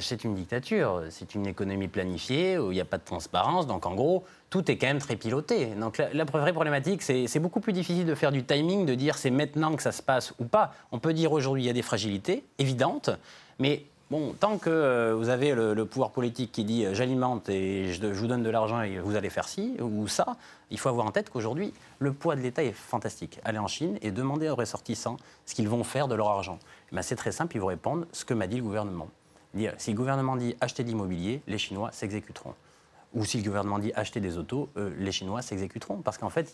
c'est 0.00 0.24
une 0.24 0.34
dictature, 0.34 1.02
c'est 1.10 1.34
une 1.34 1.46
économie 1.46 1.88
planifiée 1.88 2.58
où 2.58 2.70
il 2.70 2.74
n'y 2.76 2.80
a 2.80 2.84
pas 2.84 2.98
de 2.98 3.04
transparence. 3.04 3.66
Donc, 3.66 3.86
en 3.86 3.94
gros, 3.94 4.24
tout 4.50 4.70
est 4.70 4.76
quand 4.76 4.86
même 4.86 5.00
très 5.00 5.16
piloté. 5.16 5.66
Donc, 5.74 5.98
la, 5.98 6.14
la 6.14 6.24
vraie 6.24 6.52
problématique, 6.52 7.02
c'est 7.02 7.38
beaucoup 7.40 7.60
plus 7.60 7.72
difficile 7.72 8.06
de 8.06 8.14
faire 8.14 8.30
du 8.30 8.44
timing, 8.44 8.86
de 8.86 8.94
dire 8.94 9.18
c'est 9.18 9.30
maintenant 9.30 9.74
que 9.74 9.82
ça 9.82 9.92
se 9.92 10.02
passe 10.02 10.32
ou 10.38 10.44
pas. 10.44 10.72
On 10.92 10.98
peut 10.98 11.12
dire 11.12 11.32
aujourd'hui, 11.32 11.64
il 11.64 11.66
y 11.66 11.70
a 11.70 11.74
des 11.74 11.82
fragilités 11.82 12.44
évidentes, 12.58 13.10
mais 13.58 13.84
Bon, 14.10 14.34
tant 14.38 14.58
que 14.58 14.68
euh, 14.68 15.14
vous 15.16 15.30
avez 15.30 15.54
le, 15.54 15.84
pouvoir 15.86 16.10
politique 16.10 16.52
qui 16.52 16.64
dit 16.64 16.84
euh, 16.84 16.94
j'alimente 16.94 17.48
et 17.48 17.94
je, 17.94 18.06
vous 18.06 18.26
donne 18.26 18.42
de 18.42 18.50
l'argent 18.50 18.82
et 18.82 18.98
vous 18.98 19.16
allez 19.16 19.30
faire 19.30 19.48
ci 19.48 19.76
ou 19.80 20.06
ça, 20.08 20.36
il 20.70 20.78
faut 20.78 20.90
avoir 20.90 21.06
en 21.06 21.10
tête 21.10 21.30
qu'aujourd'hui, 21.30 21.72
le 22.00 22.12
poids 22.12 22.36
de 22.36 22.42
l'État 22.42 22.62
est 22.62 22.72
fantastique. 22.72 23.40
Aller 23.44 23.58
en 23.58 23.66
Chine 23.66 23.98
et 24.02 24.10
demander 24.10 24.50
aux 24.50 24.56
ressortissants 24.56 25.16
ce 25.46 25.54
qu'ils 25.54 25.70
vont 25.70 25.84
faire 25.84 26.06
de 26.06 26.14
leur 26.14 26.28
argent. 26.28 26.58
Eh 26.92 26.96
ben, 26.96 27.00
c'est 27.02 27.16
très 27.16 27.32
simple, 27.32 27.56
ils 27.56 27.60
vous 27.60 27.66
répondent 27.66 28.06
ce 28.12 28.26
que 28.26 28.34
m'a 28.34 28.46
dit 28.46 28.58
le 28.58 28.62
gouvernement. 28.62 29.08
Si 29.78 29.90
le 29.90 29.96
gouvernement 29.96 30.36
dit 30.36 30.56
acheter 30.60 30.82
de 30.82 30.88
l'immobilier, 30.88 31.42
les 31.46 31.58
Chinois 31.58 31.90
s'exécuteront 31.92 32.54
ou 33.14 33.24
si 33.24 33.38
le 33.38 33.44
gouvernement 33.44 33.78
dit 33.78 33.92
acheter 33.94 34.20
des 34.20 34.38
autos, 34.38 34.68
euh, 34.76 34.90
les 34.98 35.12
Chinois 35.12 35.40
s'exécuteront. 35.40 35.98
Parce 36.02 36.18
qu'en 36.18 36.30
fait, 36.30 36.52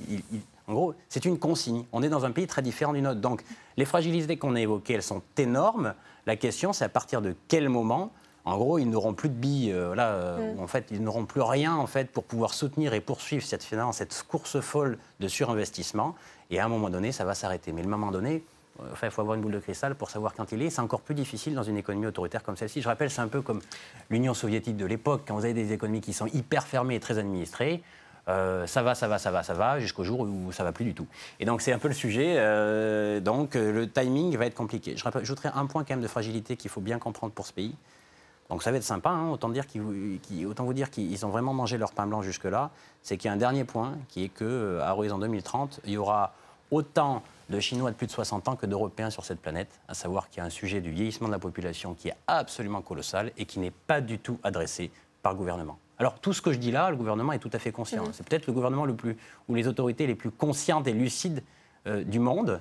en 0.69 0.73
gros, 0.75 0.95
c'est 1.09 1.25
une 1.25 1.38
consigne. 1.38 1.85
On 1.92 2.02
est 2.02 2.09
dans 2.09 2.25
un 2.25 2.33
pays 2.33 2.47
très 2.47 2.62
différent 2.62 2.92
du 2.92 3.00
nôtre. 3.00 3.21
Donc, 3.21 3.42
les 3.76 3.87
fragilités 3.87 4.37
qu'on 4.37 4.54
a 4.54 4.61
évoquées, 4.61 4.95
elles 4.95 5.02
sont 5.02 5.23
énormes. 5.38 5.95
La 6.26 6.37
question, 6.37 6.73
c'est 6.73 6.85
à 6.85 6.90
partir 6.90 7.23
de 7.23 7.35
quel 7.49 7.69
moment 7.69 8.12
en 8.47 8.57
gros, 8.57 8.78
ils 8.78 8.88
n'auront 8.88 9.12
plus 9.12 9.28
de 9.28 9.35
billes, 9.35 9.71
euh, 9.71 9.95
là, 9.95 10.09
euh, 10.12 10.54
mm. 10.54 10.61
en 10.61 10.66
fait, 10.66 10.87
ils 10.90 11.02
n'auront 11.02 11.26
plus 11.26 11.42
rien 11.42 11.75
en 11.75 11.87
fait 11.87 12.11
pour 12.11 12.25
pouvoir 12.25 12.54
soutenir 12.54 12.95
et 12.95 13.00
poursuivre 13.02 13.45
cette 13.45 13.62
finance, 13.62 13.99
cette 13.99 14.25
course 14.26 14.60
folle 14.60 14.99
de 15.21 15.28
surinvestissement. 15.28 16.15
Et 16.50 16.58
à 16.58 16.65
un 16.65 16.69
moment 16.69 16.89
donné, 16.89 17.13
ça 17.13 17.26
va 17.26 17.34
s'arrêter. 17.34 17.71
Mais 17.73 17.82
le 17.82 17.89
moment 17.89 18.10
donné, 18.10 18.43
Enfin, 18.93 19.06
il 19.06 19.10
faut 19.10 19.21
avoir 19.21 19.36
une 19.36 19.43
boule 19.43 19.52
de 19.52 19.58
cristal 19.58 19.95
pour 19.95 20.10
savoir 20.10 20.34
quand 20.34 20.52
il 20.52 20.62
est. 20.62 20.71
C'est 20.71 20.80
encore 20.80 21.00
plus 21.00 21.14
difficile 21.14 21.54
dans 21.54 21.62
une 21.62 21.76
économie 21.76 22.06
autoritaire 22.06 22.43
comme 22.43 22.56
celle-ci. 22.56 22.82
Je 22.82 22.88
rappelle, 22.88 23.10
c'est 23.10 23.21
un 23.21 23.28
peu 23.28 23.43
comme 23.43 23.60
l'Union 24.10 24.34
soviétique 24.34 24.76
de 24.76 24.86
l'époque, 24.86 25.23
quand 25.26 25.34
vous 25.34 25.45
avez 25.45 25.54
des 25.54 25.73
économies 25.73 26.00
qui 26.00 26.12
sont 26.12 26.26
hyper 26.26 26.66
fermées 26.66 26.97
et 26.97 27.00
très 27.00 27.19
administrées. 27.19 27.82
Euh, 28.28 28.66
ça 28.66 28.82
va, 28.82 28.95
ça 28.95 29.08
va, 29.08 29.19
ça 29.19 29.30
va, 29.30 29.43
ça 29.43 29.54
va, 29.54 29.80
jusqu'au 29.80 30.04
jour 30.04 30.21
où 30.21 30.52
ça 30.52 30.64
va 30.64 30.73
plus 30.73 30.84
du 30.84 30.95
tout. 30.95 31.06
Et 31.40 31.45
donc 31.45 31.62
c'est 31.62 31.73
un 31.73 31.78
peu 31.78 31.88
le 31.88 31.95
sujet. 31.95 32.34
Euh, 32.36 33.21
donc 33.21 33.56
euh, 33.56 33.73
le 33.73 33.90
timing 33.90 34.36
va 34.36 34.47
être 34.47 34.54
compliqué. 34.54 34.97
Je 34.97 35.04
rajouterai 35.04 35.50
un 35.54 35.66
point 35.66 35.84
quand 35.84 35.95
même 35.95 36.02
de 36.02 36.08
fragilité 36.08 36.56
qu'il 36.56 36.71
faut 36.71 36.80
bien 36.80 36.99
comprendre 36.99 37.32
pour 37.32 37.47
ce 37.47 37.52
pays. 37.52 37.75
Donc 38.49 38.62
ça 38.62 38.73
va 38.73 38.78
être 38.78 38.84
sympa, 38.84 39.10
hein, 39.10 39.30
autant, 39.30 39.49
dire 39.49 39.64
autant 40.49 40.64
vous 40.64 40.75
dire 40.75 40.90
qu'ils 40.90 41.25
ont 41.25 41.28
vraiment 41.28 41.54
mangé 41.54 41.78
leur 41.78 41.93
pain 41.93 42.06
blanc 42.06 42.21
jusque-là. 42.21 42.71
C'est 43.02 43.16
qu'il 43.16 43.28
y 43.28 43.30
a 43.30 43.34
un 43.34 43.38
dernier 43.38 43.64
point 43.64 43.97
qui 44.08 44.25
est 44.25 44.28
qu'à 44.28 44.93
horizon 44.93 45.19
2030, 45.19 45.80
il 45.84 45.93
y 45.93 45.97
aura 45.97 46.34
autant 46.71 47.23
de 47.49 47.59
Chinois 47.61 47.91
de 47.91 47.97
plus 47.97 48.06
de 48.06 48.13
60 48.13 48.49
ans 48.49 48.56
que 48.56 48.67
d'Européens 48.67 49.11
sur 49.11 49.25
cette 49.25 49.41
planète, 49.41 49.80
à 49.89 49.95
savoir 49.95 50.28
qu'il 50.28 50.39
y 50.39 50.41
a 50.41 50.45
un 50.45 50.50
sujet 50.50 50.80
du 50.80 50.91
vieillissement 50.91 51.26
de 51.26 51.33
la 51.33 51.39
population 51.39 51.95
qui 51.95 52.09
est 52.09 52.17
absolument 52.26 52.80
colossal 52.80 53.33
et 53.37 53.45
qui 53.45 53.59
n'est 53.59 53.73
pas 53.73 54.00
du 54.00 54.19
tout 54.19 54.39
adressé 54.43 54.91
par 55.23 55.33
le 55.33 55.39
gouvernement. 55.39 55.78
Alors 55.99 56.19
tout 56.19 56.33
ce 56.33 56.41
que 56.41 56.52
je 56.52 56.59
dis 56.59 56.71
là, 56.71 56.91
le 56.91 56.97
gouvernement 56.97 57.33
est 57.33 57.39
tout 57.39 57.50
à 57.52 57.59
fait 57.59 57.73
conscient. 57.73 58.04
Mmh. 58.04 58.13
C'est 58.13 58.26
peut-être 58.26 58.47
le 58.47 58.52
gouvernement 58.52 58.87
le 58.87 58.95
plus, 58.95 59.17
ou 59.49 59.54
les 59.54 59.67
autorités 59.67 60.06
les 60.06 60.15
plus 60.15 60.30
conscientes 60.30 60.87
et 60.87 60.93
lucides 60.93 61.43
euh, 61.87 62.04
du 62.04 62.19
monde. 62.19 62.61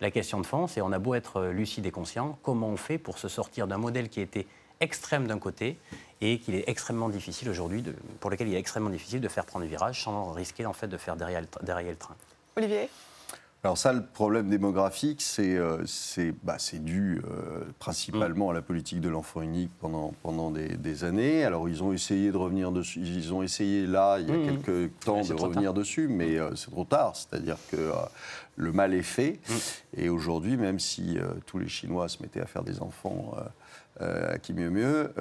La 0.00 0.10
question 0.10 0.40
de 0.40 0.46
fond, 0.46 0.66
c'est 0.66 0.80
on 0.80 0.92
a 0.92 0.98
beau 0.98 1.14
être 1.14 1.36
euh, 1.40 1.52
lucide 1.52 1.86
et 1.86 1.90
conscient, 1.90 2.38
comment 2.42 2.68
on 2.68 2.76
fait 2.76 2.98
pour 2.98 3.18
se 3.18 3.28
sortir 3.28 3.66
d'un 3.66 3.78
modèle 3.78 4.08
qui 4.08 4.20
était 4.20 4.46
extrême 4.80 5.26
d'un 5.26 5.38
côté 5.38 5.78
et 6.20 6.38
qu'il 6.38 6.54
est 6.54 6.68
extrêmement 6.68 7.08
difficile 7.08 7.48
aujourd'hui, 7.48 7.84
pour 8.20 8.30
lequel 8.30 8.48
il 8.48 8.54
est 8.54 8.58
extrêmement 8.58 8.90
difficile 8.90 9.20
de 9.20 9.28
faire 9.28 9.44
prendre 9.44 9.64
le 9.64 9.68
virage 9.68 10.02
sans 10.02 10.32
risquer 10.32 10.66
en 10.66 10.72
fait 10.72 10.88
de 10.88 10.96
faire 10.96 11.16
derrière 11.16 11.42
le 11.42 11.96
train? 11.96 12.14
Olivier? 12.56 12.88
Alors 13.64 13.76
ça, 13.76 13.92
le 13.92 14.04
problème 14.04 14.48
démographique, 14.48 15.20
c'est 15.20 15.56
euh, 15.56 15.82
bah, 16.44 16.58
dû 16.74 17.20
euh, 17.24 17.64
principalement 17.80 18.50
à 18.50 18.52
la 18.54 18.62
politique 18.62 19.00
de 19.00 19.08
l'enfant 19.08 19.42
unique 19.42 19.72
pendant, 19.80 20.14
pendant 20.22 20.52
des, 20.52 21.04
années. 21.04 21.44
Alors 21.44 21.68
ils 21.68 21.82
ont 21.82 21.92
essayé 21.92 22.30
de 22.30 22.36
revenir 22.36 22.70
dessus, 22.70 23.00
ils 23.00 23.34
ont 23.34 23.42
essayé 23.42 23.86
là, 23.86 24.18
il 24.20 24.28
y 24.28 24.32
a 24.32 24.36
mmh. 24.36 24.62
quelques 24.62 25.00
temps, 25.00 25.22
de 25.22 25.34
revenir 25.34 25.74
dessus, 25.74 26.06
mais 26.06 26.38
euh, 26.38 26.54
c'est 26.54 26.70
trop 26.70 26.84
tard. 26.84 27.16
C'est-à-dire 27.16 27.56
que 27.72 27.90
le 28.54 28.72
mal 28.72 28.94
est 28.94 29.02
fait. 29.02 29.40
Mmh. 29.48 29.54
Et 30.02 30.08
aujourd'hui, 30.08 30.56
même 30.56 30.78
si 30.78 31.18
tous 31.46 31.58
les 31.58 31.68
Chinois 31.68 32.08
se 32.08 32.22
mettaient 32.22 32.40
à 32.40 32.46
faire 32.46 32.62
des 32.62 32.80
enfants... 32.80 33.34
à 34.00 34.38
qui 34.38 34.52
mieux 34.52 34.70
mieux, 34.70 35.12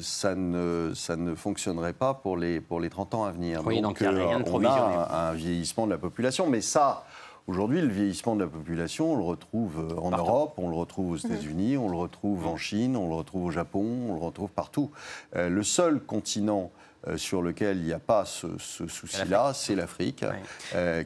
ça, 0.00 0.34
ne, 0.34 0.90
ça 0.96 1.14
ne 1.14 1.36
fonctionnerait 1.36 1.92
pas 1.92 2.12
pour 2.12 2.36
les, 2.36 2.60
pour 2.60 2.80
les 2.80 2.90
30 2.90 3.14
ans 3.14 3.24
à 3.24 3.30
venir. 3.30 3.62
Oui, 3.64 3.80
donc, 3.80 3.98
il 4.00 4.08
n'y 4.08 4.20
a 4.20 4.26
rien 4.26 4.40
de 4.40 4.50
on 4.50 4.64
a 4.64 5.28
un, 5.30 5.32
vieillissement 5.32 5.86
de 5.86 5.92
la 5.92 5.98
population, 5.98 6.48
mais 6.48 6.60
ça, 6.60 7.04
Aujourd'hui, 7.48 7.80
le 7.80 7.86
vieillissement 7.86 8.34
de 8.34 8.42
la 8.42 8.50
population, 8.50 9.12
on 9.12 9.16
le 9.16 9.22
retrouve 9.22 9.78
euh, 9.78 10.00
en 10.00 10.10
Europe, 10.10 10.54
on 10.56 10.68
le 10.68 10.74
retrouve 10.74 11.12
aux 11.12 11.26
mhm. 11.26 11.32
États-Unis, 11.32 11.76
on 11.76 11.88
le 11.88 11.96
retrouve 11.96 12.44
en 12.46 12.56
Chine, 12.56 12.96
on 12.96 13.08
le 13.08 13.14
retrouve 13.14 13.44
au 13.44 13.50
Japon, 13.52 13.84
on 14.08 14.14
le 14.14 14.20
retrouve 14.20 14.50
partout. 14.50 14.90
Euh, 15.36 15.48
le 15.48 15.62
seul 15.62 16.00
continent 16.00 16.72
euh, 17.06 17.16
sur 17.16 17.42
lequel 17.42 17.76
il 17.76 17.84
n'y 17.84 17.92
a 17.92 18.00
pas 18.00 18.24
ce, 18.24 18.48
souci-là, 18.58 19.52
c'est 19.54 19.76
l'Afrique, 19.76 20.24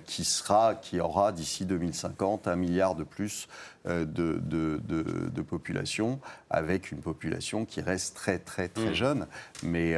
qui 0.07 0.25
sera, 0.25 0.77
qui 0.77 0.99
aura 0.99 1.33
d'ici 1.33 1.67
2050 1.67 2.49
un 2.49 2.57
milliard 2.57 2.95
de 2.95 3.05
plus 3.05 3.47
de, 3.85 4.41
de, 4.41 5.43
population, 5.43 6.21
avec 6.49 6.91
une 6.91 7.01
population 7.01 7.67
qui 7.67 7.83
reste 7.83 8.17
très 8.17 8.39
très 8.39 8.69
très 8.69 8.89
mhm. 8.89 8.95
jeune. 8.95 9.27
Mais 9.63 9.95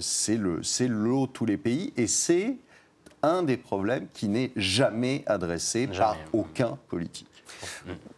c'est 0.00 0.36
le, 0.36 0.62
c'est 0.62 0.88
l'eau 0.88 1.26
tous 1.26 1.46
les 1.46 1.56
pays, 1.56 1.94
et 1.96 2.06
c'est 2.08 2.58
un 3.22 3.42
des 3.42 3.56
problèmes 3.56 4.06
qui 4.12 4.28
n'est 4.28 4.52
jamais 4.56 5.24
adressé 5.26 5.86
par 5.86 6.16
aucun 6.32 6.78
politique. 6.88 7.26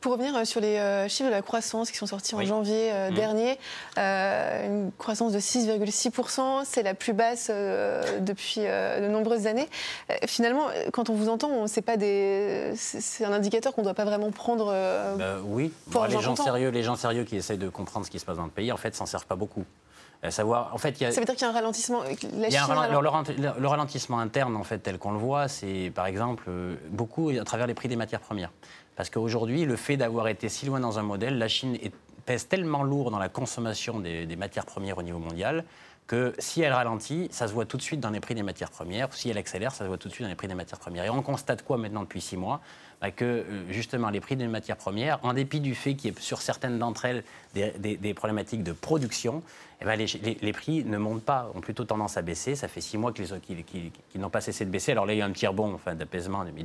Pour 0.01 0.13
revenir 0.13 0.35
euh, 0.37 0.45
sur 0.45 0.61
les 0.61 0.77
euh, 0.77 1.09
chiffres 1.09 1.29
de 1.29 1.35
la 1.35 1.43
croissance 1.43 1.91
qui 1.91 1.97
sont 1.97 2.07
sortis 2.07 2.35
en 2.35 2.45
janvier 2.45 2.91
euh, 2.93 3.11
mm. 3.11 3.15
dernier, 3.15 3.59
une 3.97 4.91
croissance 4.99 5.33
de 5.33 5.39
6,6%, 5.39 6.63
c'est 6.65 6.83
la 6.83 6.95
plus 6.95 7.13
basse 7.13 7.51
depuis 8.21 8.61
de 8.61 9.09
nombreuses 9.09 9.47
années. 9.47 9.69
finalement, 10.27 10.69
quand 10.93 11.11
on 11.11 11.15
vous 11.15 11.29
entend, 11.29 11.67
c'est 11.67 11.83
pas 11.83 11.97
des, 11.97 12.73
c'est 12.77 13.25
un 13.25 13.33
indicateur 13.33 13.75
qu'on 13.75 13.83
ne 13.83 13.87
doit 13.87 13.95
pas 13.95 14.05
vraiment 14.05 14.31
prendre. 14.31 14.67
Bah 15.19 15.37
oui, 15.45 15.73
les 16.09 16.21
gens 16.21 16.37
sérieux, 16.37 16.71
les 16.71 16.83
gens 16.83 16.97
sérieux 16.97 17.25
qui 17.25 17.37
essayent 17.37 17.59
de 17.59 17.69
comprendre 17.69 18.07
ce 18.07 18.11
qui 18.11 18.19
se 18.19 18.25
passe 18.25 18.37
dans 18.37 18.45
le 18.45 18.51
pays, 18.51 18.73
en 18.73 18.77
fait, 18.77 18.95
s'en 18.95 19.07
servent 19.07 19.27
pas 19.27 19.37
beaucoup. 19.37 19.65
Savoir, 20.31 20.75
en 20.75 20.79
fait, 20.79 21.01
il 21.01 21.05
y 21.05 21.07
a, 21.07 21.13
ça 21.13 21.21
veut 21.21 21.27
dire 21.27 21.35
qu'il 21.37 21.43
y 21.45 21.47
a 21.47 21.51
un 21.51 21.55
ralentissement. 21.55 22.03
La 22.03 22.11
il 22.49 22.53
y 22.53 22.57
a 22.57 22.63
un 22.63 22.67
Chine, 22.67 22.75
ralen- 22.75 22.89
alors- 22.91 23.03
le, 23.29 23.35
le- 23.35 23.53
le 23.61 23.69
ralentissement 23.69 24.19
interne, 24.19 24.57
en 24.57 24.65
fait, 24.65 24.79
tel 24.79 24.99
qu'on 24.99 25.13
le 25.13 25.19
voit, 25.19 25.49
c'est 25.49 25.93
par 25.95 26.07
exemple 26.07 26.45
euh, 26.49 26.75
beaucoup 26.91 27.31
à 27.31 27.45
travers 27.45 27.67
les 27.67 27.75
prix 27.75 27.89
des 27.89 27.97
matières 27.97 28.21
premières. 28.21 28.51
Parce 28.97 29.11
qu'aujourd'hui, 29.11 29.65
le 29.65 29.77
fait 29.77 29.97
d'avoir 29.97 30.27
été 30.29 30.49
si 30.49 30.67
loin 30.67 30.81
dans 30.81 30.99
un 30.99 31.03
modèle, 31.03 31.39
la 31.39 31.49
Chine 31.49 31.77
est- 31.77 31.93
pèse 32.27 32.49
tellement 32.49 32.83
lourd 32.83 33.11
dans 33.11 33.19
la 33.19 33.29
consommation 33.29 34.01
des, 34.01 34.27
des 34.27 34.37
matières 34.37 34.67
premières 34.67 34.99
au 34.99 35.03
niveau 35.03 35.19
mondial 35.19 35.65
que 36.09 36.35
si 36.39 36.63
elle 36.63 36.73
ralentit, 36.73 37.29
ça 37.31 37.47
se 37.49 37.53
voit 37.53 37.67
tout 37.67 37.77
de 37.77 37.83
suite 37.83 38.01
dans 38.01 38.09
les 38.11 38.21
prix 38.21 38.35
des 38.35 38.43
matières 38.43 38.71
premières. 38.71 39.13
Si 39.13 39.29
elle 39.29 39.37
accélère, 39.39 39.73
ça 39.73 39.85
se 39.85 39.89
voit 39.89 39.99
tout 39.99 40.09
de 40.09 40.13
suite 40.15 40.25
dans 40.25 40.31
les 40.31 40.35
prix 40.37 40.49
des 40.49 40.55
matières 40.55 40.79
premières. 40.79 41.05
Et 41.05 41.11
on 41.11 41.21
constate 41.23 41.63
quoi 41.63 41.77
maintenant 41.77 42.01
depuis 42.01 42.23
six 42.23 42.37
mois? 42.39 42.61
Bah, 43.01 43.11
Que 43.11 43.25
euh, 43.25 43.45
justement 43.71 44.11
les 44.11 44.21
prix 44.21 44.37
des 44.37 44.49
matières 44.49 44.77
premières, 44.77 45.19
en 45.23 45.33
dépit 45.33 45.61
du 45.61 45.75
fait 45.75 45.95
qu'il 45.95 46.11
y 46.11 46.15
ait 46.15 46.21
sur 46.21 46.43
certaines 46.43 46.79
d'entre 46.79 47.05
elles 47.05 47.23
des, 47.55 48.15
problématiques 48.15 48.63
de 48.63 48.73
production, 48.73 49.43
eh 49.81 49.85
ben, 49.85 49.97
les, 49.97 50.53
prix 50.53 50.85
ne 50.85 50.99
montent 50.99 51.23
pas, 51.23 51.53
ont 51.55 51.61
plutôt 51.61 51.85
tendance 51.85 52.17
à 52.17 52.23
baisser. 52.23 52.57
Ça 52.57 52.67
fait 52.67 52.81
six 52.81 52.99
mois 52.99 53.13
qu'ils 53.13 54.21
n'ont 54.21 54.31
pas 54.31 54.41
cessé 54.41 54.65
de 54.65 54.71
baisser. 54.71 54.93
Alors 54.93 55.07
là, 55.07 55.15
il 55.15 55.19
y 55.19 55.23
a 55.23 55.25
un 55.25 55.31
petit 55.31 55.47
rebond 55.47 55.73
enfin, 55.75 55.95
d'apaisement 55.95 56.45
depuis, 56.45 56.63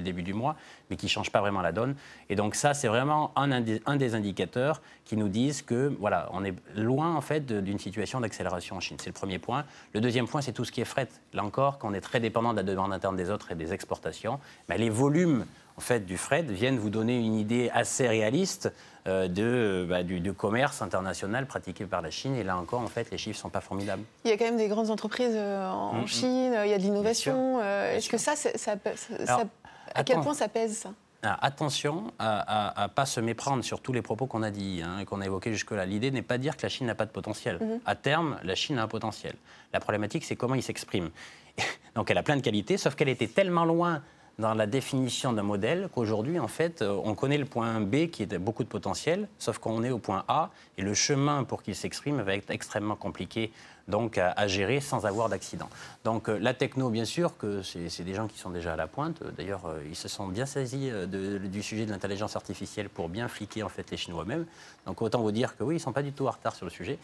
le 0.00 0.04
début 0.04 0.22
du- 0.22 0.32
euh, 0.32 0.36
mois, 0.36 0.56
mais 0.88 0.96
qui 0.96 1.06
ne 1.06 1.10
change 1.10 1.30
pas 1.32 1.40
vraiment 1.40 1.62
la 1.62 1.72
donne. 1.72 1.96
Et 2.30 2.36
donc 2.36 2.54
ça, 2.54 2.74
c'est 2.74 2.86
vraiment 2.86 3.32
un, 3.36 3.60
des 3.60 4.14
indicateurs 4.14 4.80
qui 5.04 5.16
nous 5.16 5.28
disent 5.28 5.62
que 5.62 5.92
voilà, 5.98 6.28
on 6.32 6.44
est 6.44 6.54
loin 6.76 7.14
en 7.14 7.20
fait 7.20 7.46
d'une 7.46 7.78
situation 7.78 8.20
d'accélération 8.20 8.76
en 8.76 8.80
Chine. 8.80 8.96
C'est 9.00 9.10
le 9.10 9.12
premier 9.12 9.38
point. 9.38 9.64
Le 9.92 10.00
deuxième 10.00 10.28
point, 10.28 10.42
c'est 10.42 10.52
tout 10.52 10.64
ce 10.64 10.72
qui 10.72 10.80
est 10.80 10.86
fret. 10.86 11.08
Là 11.32 11.44
encore, 11.44 11.78
qu'on 11.78 11.92
est 11.92 12.00
très 12.00 12.20
dépendant 12.20 12.52
de 12.52 12.58
la 12.58 12.62
demande 12.62 12.92
interne 12.92 13.16
des 13.16 13.30
autres 13.30 13.50
et 13.50 13.56
des 13.56 13.72
exportations, 13.72 14.38
ben, 14.68 14.78
les 14.78 14.90
volumes 15.16 15.46
en 15.78 15.82
fait, 15.82 16.06
du 16.06 16.16
fret 16.16 16.42
viennent 16.42 16.78
vous 16.78 16.88
donner 16.88 17.18
une 17.18 17.34
idée 17.34 17.70
assez 17.74 18.08
réaliste 18.08 18.72
euh, 19.06 19.28
de, 19.28 19.42
euh, 19.44 19.86
bah, 19.86 20.02
du, 20.02 20.20
du 20.20 20.32
commerce 20.32 20.80
international 20.80 21.44
pratiqué 21.46 21.84
par 21.84 22.00
la 22.00 22.10
Chine. 22.10 22.34
Et 22.34 22.42
là 22.44 22.56
encore, 22.56 22.80
en 22.80 22.86
fait, 22.86 23.10
les 23.10 23.18
chiffres 23.18 23.36
ne 23.38 23.42
sont 23.42 23.50
pas 23.50 23.60
formidables. 23.60 24.02
Il 24.24 24.30
y 24.30 24.32
a 24.32 24.38
quand 24.38 24.46
même 24.46 24.56
des 24.56 24.68
grandes 24.68 24.90
entreprises 24.90 25.34
euh, 25.34 25.68
en 25.70 25.92
Mm, 25.92 26.02
mm. 26.04 26.06
Chine, 26.08 26.56
il 26.64 26.70
y 26.70 26.72
a 26.72 26.78
de 26.78 26.82
l'innovation. 26.82 27.60
Est-ce 27.62 28.08
que 28.08 28.16
ça, 28.16 28.34
c'est- 28.36 28.56
ça, 28.56 28.76
ça- 28.96 29.14
Alors, 29.28 29.40
ça- 29.40 29.46
à 29.94 30.02
quel 30.02 30.20
point 30.20 30.32
ça 30.34 30.48
pèse 30.48 30.78
ça? 30.78 30.90
Ah, 31.22 31.38
attention 31.44 32.10
à 32.18 32.74
ne 32.84 32.86
pas 32.94 33.04
se 33.06 33.20
méprendre 33.20 33.62
sur 33.62 33.80
tous 33.80 33.92
les 33.92 34.02
propos 34.02 34.26
qu'on 34.26 34.42
a 34.42 34.50
dit 34.50 34.80
hein, 34.82 35.00
et 35.00 35.04
qu'on 35.04 35.20
a 35.20 35.26
évoqués 35.26 35.52
jusque-là. 35.52 35.84
L'idée 35.84 36.10
n'est 36.10 36.22
pas 36.22 36.38
de 36.38 36.42
dire 36.42 36.56
que 36.56 36.62
la 36.62 36.68
Chine 36.70 36.86
n'a 36.86 36.94
pas 36.94 37.04
de 37.06 37.10
potentiel. 37.10 37.58
À 37.84 37.96
terme, 37.96 38.38
la 38.44 38.54
Chine 38.54 38.78
a 38.78 38.82
un 38.84 38.88
potentiel. 38.88 39.34
La 39.74 39.80
problématique, 39.80 40.24
c'est 40.24 40.36
comment 40.36 40.54
il 40.54 40.62
s'exprime. 40.62 41.10
Donc 41.94 42.10
elle 42.10 42.18
a 42.18 42.22
plein 42.22 42.36
de 42.36 42.42
qualités, 42.42 42.76
sauf 42.78 42.94
qu'elle 42.94 43.08
était 43.10 43.26
tellement 43.28 43.64
loin 43.66 44.02
dans 44.38 44.54
la 44.54 44.66
définition 44.66 45.32
d'un 45.32 45.42
modèle 45.42 45.88
qu'aujourd'hui, 45.94 46.38
en 46.38 46.48
fait, 46.48 46.82
euh, 46.82 47.00
on 47.04 47.14
connaît 47.14 47.38
le 47.38 47.46
point 47.46 47.80
B 47.80 48.08
qui 48.08 48.22
a 48.22 48.38
beaucoup 48.38 48.64
de 48.64 48.68
potentiel, 48.68 49.28
sauf 49.38 49.58
qu'on 49.58 49.82
est 49.82 49.90
au 49.90 49.98
point 49.98 50.24
A 50.28 50.50
et 50.76 50.82
le 50.82 50.92
chemin 50.92 51.44
pour 51.44 51.62
qu'il 51.62 51.74
s'exprime 51.74 52.20
va 52.20 52.34
être 52.34 52.50
extrêmement 52.50 52.96
compliqué 52.96 53.50
donc 53.88 54.18
à, 54.18 54.48
gérer 54.48 54.80
sans 54.80 55.06
avoir 55.06 55.28
d'accident. 55.28 55.68
Donc 56.02 56.28
euh, 56.28 56.38
la 56.40 56.54
techno, 56.54 56.90
bien 56.90 57.04
sûr, 57.04 57.38
que 57.38 57.62
c'est 57.62 58.02
des 58.02 58.14
gens 58.14 58.26
qui 58.26 58.36
sont 58.36 58.50
déjà 58.50 58.72
à 58.72 58.76
la 58.76 58.88
pointe. 58.88 59.22
D'ailleurs, 59.38 59.66
euh, 59.66 59.80
ils 59.88 59.94
se 59.94 60.08
sont 60.08 60.26
bien 60.26 60.44
saisis 60.44 60.90
du 61.06 61.62
sujet 61.62 61.86
de 61.86 61.92
l'intelligence 61.92 62.34
artificielle 62.34 62.88
pour 62.88 63.08
bien 63.08 63.28
fliquer 63.28 63.62
en 63.62 63.68
fait 63.68 63.88
les 63.90 63.96
Chinois 63.96 64.24
eux-mêmes. 64.24 64.44
Donc 64.86 65.00
autant 65.02 65.22
vous 65.22 65.30
dire 65.30 65.56
que 65.56 65.62
oui, 65.62 65.76
ils 65.76 65.80
sont 65.80 65.92
pas 65.92 66.02
du 66.02 66.12
tout 66.12 66.26
en 66.26 66.32
retard 66.32 66.56
sur 66.56 66.66
le 66.66 66.70
sujet. 66.70 66.98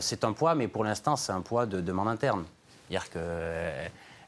C'est 0.00 0.24
un 0.24 0.32
poids, 0.32 0.54
mais 0.54 0.68
pour 0.68 0.84
l'instant, 0.84 1.16
c'est 1.16 1.32
un 1.32 1.42
poids 1.42 1.66
de 1.66 1.82
demande 1.82 2.08
interne. 2.08 2.44
C'est-à-dire 2.88 3.10
que 3.10 3.18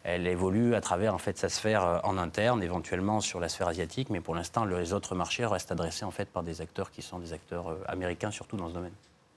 elle 0.05 0.27
évolue 0.27 0.75
à 0.75 0.81
travers 0.81 1.15
en 1.15 1.19
fait 1.19 1.39
sa 1.39 1.49
sphère 1.49 1.85
euh, 1.85 1.99
en 2.05 2.19
interne, 2.19 2.63
éventuellement 2.63 3.21
sur 3.21 3.39
la 3.41 3.49
sphère 3.49 3.69
asiatique, 3.69 4.11
mais 4.11 4.21
pour 4.21 4.35
l'instant, 4.35 4.65
les 4.65 4.93
autres 4.93 5.15
marchés 5.15 5.47
restent 5.47 5.73
adressés 5.73 6.05
en 6.05 6.11
fait 6.11 6.29
par 6.29 6.43
des 6.43 6.61
acteurs 6.61 6.91
qui 6.91 7.03
sont 7.03 7.19
des 7.19 7.33
acteurs 7.33 7.69
euh, 7.71 7.77
américains, 7.87 8.31
surtout 8.31 8.57
dans 8.57 8.69
ce 8.69 8.75
domaine. 8.75 8.93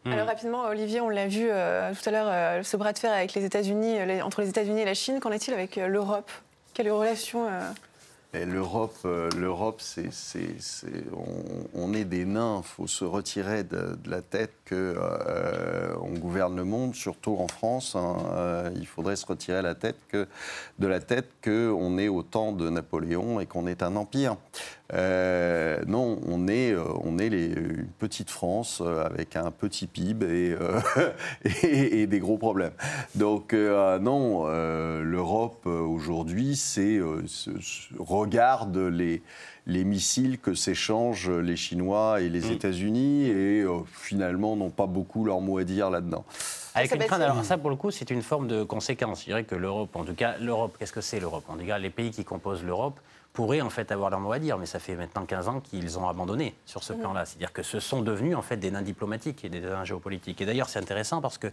Alors 0.08 0.28
rapidement, 0.28 0.65
Olivier, 0.65 1.01
on 1.01 1.10
l'a 1.10 1.28
vu 1.28 1.47
euh, 1.49 1.91
tout 1.93 2.08
à 2.10 2.12
l'heure, 2.12 2.28
euh, 2.30 2.62
ce 2.63 2.78
bras 2.78 2.93
de 2.93 2.99
fer 2.99 3.12
avec 3.12 3.34
les 3.34 3.43
États-Unis, 3.43 3.99
euh, 3.99 4.06
les- 4.06 4.21
entre 4.21 4.41
les 4.41 4.49
États-Unis 4.49 4.82
et 4.82 4.86
la 4.86 4.93
Chine. 4.93 5.19
Qu'en 5.19 5.32
est-il 5.32 5.51
avec 5.51 5.80
euh, 5.80 5.88
l'Europe? 5.88 6.30
Quelle 6.75 6.91
relation 6.91 7.47
euh, 7.47 8.45
L'Europe, 8.45 8.95
euh, 9.06 9.30
l'Europe, 9.38 9.78
c'est, 9.80 10.12
c'est- 10.13 10.60
c'est- 10.60 11.06
on, 11.15 11.67
on 11.89 11.93
est 11.93 12.04
des 12.04 12.25
nains. 12.25 12.62
Il 12.63 12.67
faut 12.67 12.86
se 12.86 13.04
retirer 13.06 13.63
de, 13.63 13.95
de 13.95 14.12
la 14.12 14.21
tête 14.21 14.51
que 14.65 14.95
euh, 14.97 15.93
gouverne 16.19 16.56
le 16.56 16.63
monde, 16.63 16.95
surtout 16.95 17.38
en 17.39 17.47
France. 17.47 17.95
hein. 17.95 18.15
Euh, 18.34 18.69
il 18.75 18.88
faudrait 18.88 19.15
se 19.15 19.25
retirer 19.25 19.62
la 19.62 19.75
tête 19.75 19.97
que, 20.10 20.28
de 20.80 20.88
la 20.88 20.99
tête 20.99 21.30
que 21.41 21.71
on 21.71 21.97
est 21.97 22.08
au 22.08 22.23
temps 22.23 22.51
de 22.51 22.69
Napoléon 22.69 23.39
et 23.39 23.45
qu'on 23.45 23.67
est 23.67 23.84
un 23.84 23.95
empire. 23.95 24.38
Euh, 24.93 25.80
non, 25.88 26.19
on 26.28 26.47
est, 26.47 26.75
on 26.75 27.17
est 27.17 27.30
les- 27.30 27.47
une 27.47 27.88
petite 27.99 28.30
France 28.30 28.82
avec 28.82 29.36
un 29.36 29.51
petit 29.51 29.88
PIB 29.88 30.58
et, 31.63 32.08
des 32.08 32.19
gros 32.19 32.38
problèmes. 32.38 32.73
Donc 33.15 33.54
non, 33.54 34.45
l'Europe 34.47 35.65
aujourd'hui, 35.65 36.56
c'est 36.56 36.99
regarde 37.97 38.78
les 38.78 39.21
les 39.67 39.84
missiles 39.84 40.39
que 40.39 40.54
s'échangent 40.54 41.30
les 41.30 41.56
Chinois 41.56 42.21
et 42.21 42.30
les 42.30 42.51
États-Unis 42.51 43.25
et 43.25 43.62
euh, 43.62 43.80
finalement 43.91 44.56
n'ont 44.56 44.69
pas 44.69 44.86
beaucoup 44.86 45.25
leur 45.25 45.41
mot 45.41 45.58
à 45.58 45.63
dire 45.63 45.89
là-dedans. 45.89 46.23
Avec 46.75 46.89
ça 46.89 46.95
une 46.97 47.04
crainte, 47.04 47.21
alors 47.21 47.43
ça 47.43 47.58
pour 47.58 47.69
le 47.69 47.75
coup, 47.75 47.89
c'est 47.89 48.12
une 48.12 48.21
forme 48.21 48.47
de 48.47 48.63
conséquence. 48.63 49.21
Je 49.21 49.25
dirais 49.25 49.43
que 49.43 49.56
l'Europe, 49.56 49.95
en 49.95 50.04
tout 50.04 50.13
cas, 50.13 50.38
l'Europe, 50.39 50.75
qu'est-ce 50.78 50.93
que 50.93 51.01
c'est 51.01 51.19
l'Europe? 51.19 51.45
En 51.47 51.56
tout 51.56 51.65
cas, 51.65 51.78
les 51.78 51.89
pays 51.89 52.12
qui 52.12 52.25
composent 52.25 52.63
l'Europe 52.63 52.99
pourraient 53.36 53.62
en 53.62 53.69
fait 53.69 53.91
avoir 53.91 54.10
leur 54.10 54.19
mot 54.19 54.32
à 54.32 54.39
dire, 54.39 54.58
mais 54.58 54.65
ça 54.65 54.80
fait 54.80 54.95
maintenant 54.95 55.25
15 55.25 55.47
ans 55.49 55.60
qu'ils 55.60 55.99
ont 55.99 56.08
abandonné 56.08 56.56
sur 56.65 56.84
ce 56.84 56.93
plan-là. 56.93 57.25
C'est-à-dire 57.25 57.51
que 57.51 57.63
ce 57.63 57.80
sont 57.80 58.01
devenus 58.01 58.36
en 58.36 58.41
fait 58.41 58.58
des 58.58 58.71
nains 58.71 58.82
diplomatiques 58.82 59.43
et 59.43 59.49
des 59.49 59.60
nains 59.60 59.84
géopolitiques. 59.84 60.39
Et 60.41 60.45
d'ailleurs, 60.45 60.69
c'est 60.69 60.80
intéressant 60.80 61.21
parce 61.21 61.38
que 61.38 61.47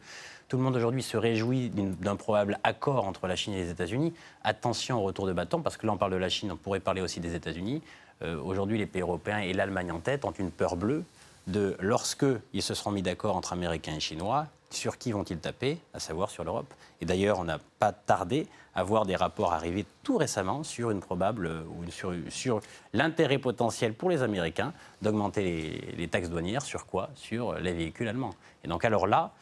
tout 0.49 0.57
le 0.57 0.63
monde 0.63 0.77
aujourd'hui 0.77 1.03
se 1.03 1.17
réjouit 1.17 1.71
d'un 1.71 2.17
probable 2.17 2.59
accord 2.63 3.07
entre 3.07 3.27
la 3.27 3.35
Chine 3.35 3.55
et 3.55 3.65
les 3.65 3.71
États-Unis. 3.71 4.15
Attention 4.45 4.99
au 4.99 5.03
retour 5.03 5.27
de 5.27 5.33
bâton, 5.33 5.61
parce 5.61 5.77
que 5.77 5.87
là 5.87 5.93
on 5.93 5.97
parle 5.97 6.13
de 6.13 6.17
la 6.17 6.29
Chine, 6.29 6.53
on 6.53 6.57
pourrait 6.57 6.81
parler 6.81 7.01
aussi 7.01 7.19
des 7.19 7.35
États-Unis. 7.35 7.83
Euh, 8.23 8.41
aujourd'hui, 8.43 8.79
les 8.79 8.87
pays 8.87 9.03
européens 9.03 9.39
et 9.39 9.53
l'Allemagne 9.53 9.93
en 9.93 10.01
tête 10.01 10.25
ont 10.25 10.33
une 10.33 10.51
peur 10.51 10.77
bleue 10.77 11.05
de 11.47 11.77
lorsque 11.81 12.27
ils 12.53 12.63
se 12.63 12.75
seront 12.75 12.93
mis 12.93 13.03
d'accord 13.03 13.37
entre 13.37 13.53
Américains 13.53 13.95
et 13.95 14.01
Chinois, 14.01 14.47
sur 14.71 14.99
qui 14.99 15.13
vont-ils 15.13 15.39
taper, 15.39 15.79
à 15.95 16.01
savoir 16.01 16.31
sur 16.31 16.45
l'Europe. 16.45 16.73
Et 17.01 17.05
d'ailleurs, 17.05 17.39
on 17.39 17.45
n'a 17.45 17.59
pas 17.79 17.93
tardé 17.93 18.47
à 18.75 18.83
voir 18.83 19.05
des 19.05 19.17
rapports 19.17 19.53
arriver 19.53 19.85
tout 20.03 20.17
récemment 20.17 20.63
sur 20.63 20.91
une 20.91 21.01
probable 21.01 21.47
euh, 21.47 21.63
ou 21.65 22.31
sur, 22.31 22.61
l'intérêt 22.95 23.39
potentiel 23.39 23.93
pour 23.93 24.09
les 24.09 24.23
Américains 24.23 24.73
d'augmenter 25.03 25.93
les, 25.97 26.09
taxes 26.09 26.31
douanières 26.31 26.63
sur 26.63 26.87
quoi? 26.87 27.11
Sur 27.15 27.55
les 27.55 27.73
véhicules 27.73 28.09
allemands. 28.09 28.35
Et 28.65 28.69
donc 28.69 28.85
alors 28.87 29.07
là, 29.07 29.33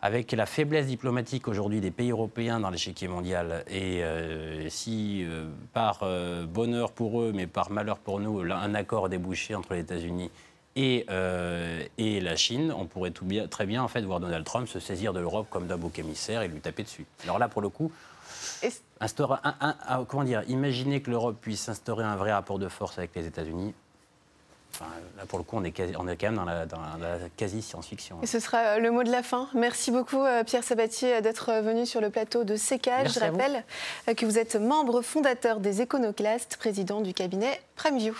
avec 0.00 0.32
la 0.32 0.46
faiblesse 0.46 0.86
diplomatique 0.86 1.46
aujourd'hui 1.46 1.80
des 1.80 1.90
pays 1.90 2.10
européens 2.10 2.60
dans 2.60 2.70
l'échiquier 2.70 3.08
mondial, 3.08 3.64
et 3.68 4.02
euh, 4.02 4.68
si 4.70 5.24
euh, 5.24 5.46
par 5.74 6.04
bonheur 6.48 6.92
pour 6.92 7.20
eux, 7.20 7.32
mais 7.34 7.46
par 7.46 7.70
malheur 7.70 7.98
pour 7.98 8.18
nous, 8.18 8.40
un 8.40 8.74
accord 8.74 9.10
débouché 9.10 9.54
entre 9.54 9.74
les 9.74 9.80
États-Unis 9.80 10.30
et, 10.76 11.06
euh, 11.10 11.84
et 11.98 12.20
la 12.20 12.36
Chine, 12.36 12.72
on 12.76 12.86
pourrait 12.86 13.10
tout 13.12 13.24
bien, 13.24 13.46
très 13.46 13.66
bien 13.66 13.82
en 13.82 13.88
fait 13.88 14.02
voir 14.02 14.20
Donald 14.20 14.44
Trump 14.44 14.68
se 14.68 14.80
saisir 14.80 15.12
de 15.12 15.20
l'Europe 15.20 15.46
comme 15.50 15.66
d'un 15.66 15.76
bouc 15.76 15.98
émissaire 15.98 16.42
et 16.42 16.48
lui 16.48 16.60
taper 16.60 16.82
dessus. 16.82 17.06
Alors 17.24 17.38
là, 17.38 17.48
pour 17.48 17.62
le 17.62 17.68
coup, 17.68 17.92
Et- 18.62 18.72
instaurer 19.00 19.38
un- 19.44 19.54
un- 19.60 19.76
un- 19.88 20.04
comment 20.04 20.24
dire, 20.24 20.42
imaginer 20.48 21.00
que 21.02 21.10
l'Europe 21.10 21.36
puisse 21.40 21.68
instaurer 21.68 22.04
un 22.04 22.16
vrai 22.16 22.32
rapport 22.32 22.58
de 22.58 22.68
force 22.68 22.98
avec 22.98 23.14
les 23.14 23.26
États-Unis. 23.26 23.72
Enfin, 24.72 24.86
là, 25.16 25.24
pour 25.26 25.38
le 25.38 25.44
coup, 25.44 25.56
on 25.56 25.62
est, 25.62 25.70
quasi- 25.70 25.94
on 25.96 26.08
est 26.08 26.16
quand 26.16 26.26
même 26.26 26.34
dans 26.34 26.44
la, 26.44 26.66
dans 26.66 26.80
la 27.00 27.18
quasi 27.36 27.62
science-fiction. 27.62 28.18
Et 28.22 28.26
ce 28.26 28.40
sera 28.40 28.58
euh, 28.58 28.78
le 28.80 28.90
mot 28.90 29.04
de 29.04 29.10
la 29.12 29.22
fin. 29.22 29.48
Merci 29.54 29.92
beaucoup 29.92 30.20
euh, 30.24 30.42
Pierre 30.42 30.64
Sabatier 30.64 31.20
d'être 31.22 31.52
venu 31.62 31.86
sur 31.86 32.00
le 32.00 32.10
plateau 32.10 32.42
de. 32.42 32.54
Merci 32.54 32.80
Je 33.04 33.20
vous. 33.20 33.24
rappelle 33.38 33.64
que 34.16 34.26
vous 34.26 34.36
êtes 34.36 34.56
membre 34.56 35.00
fondateur 35.02 35.60
des 35.60 35.80
Éconoclastes, 35.80 36.56
président 36.56 37.02
du 37.02 37.14
cabinet 37.14 37.60
Primeview. 37.76 38.16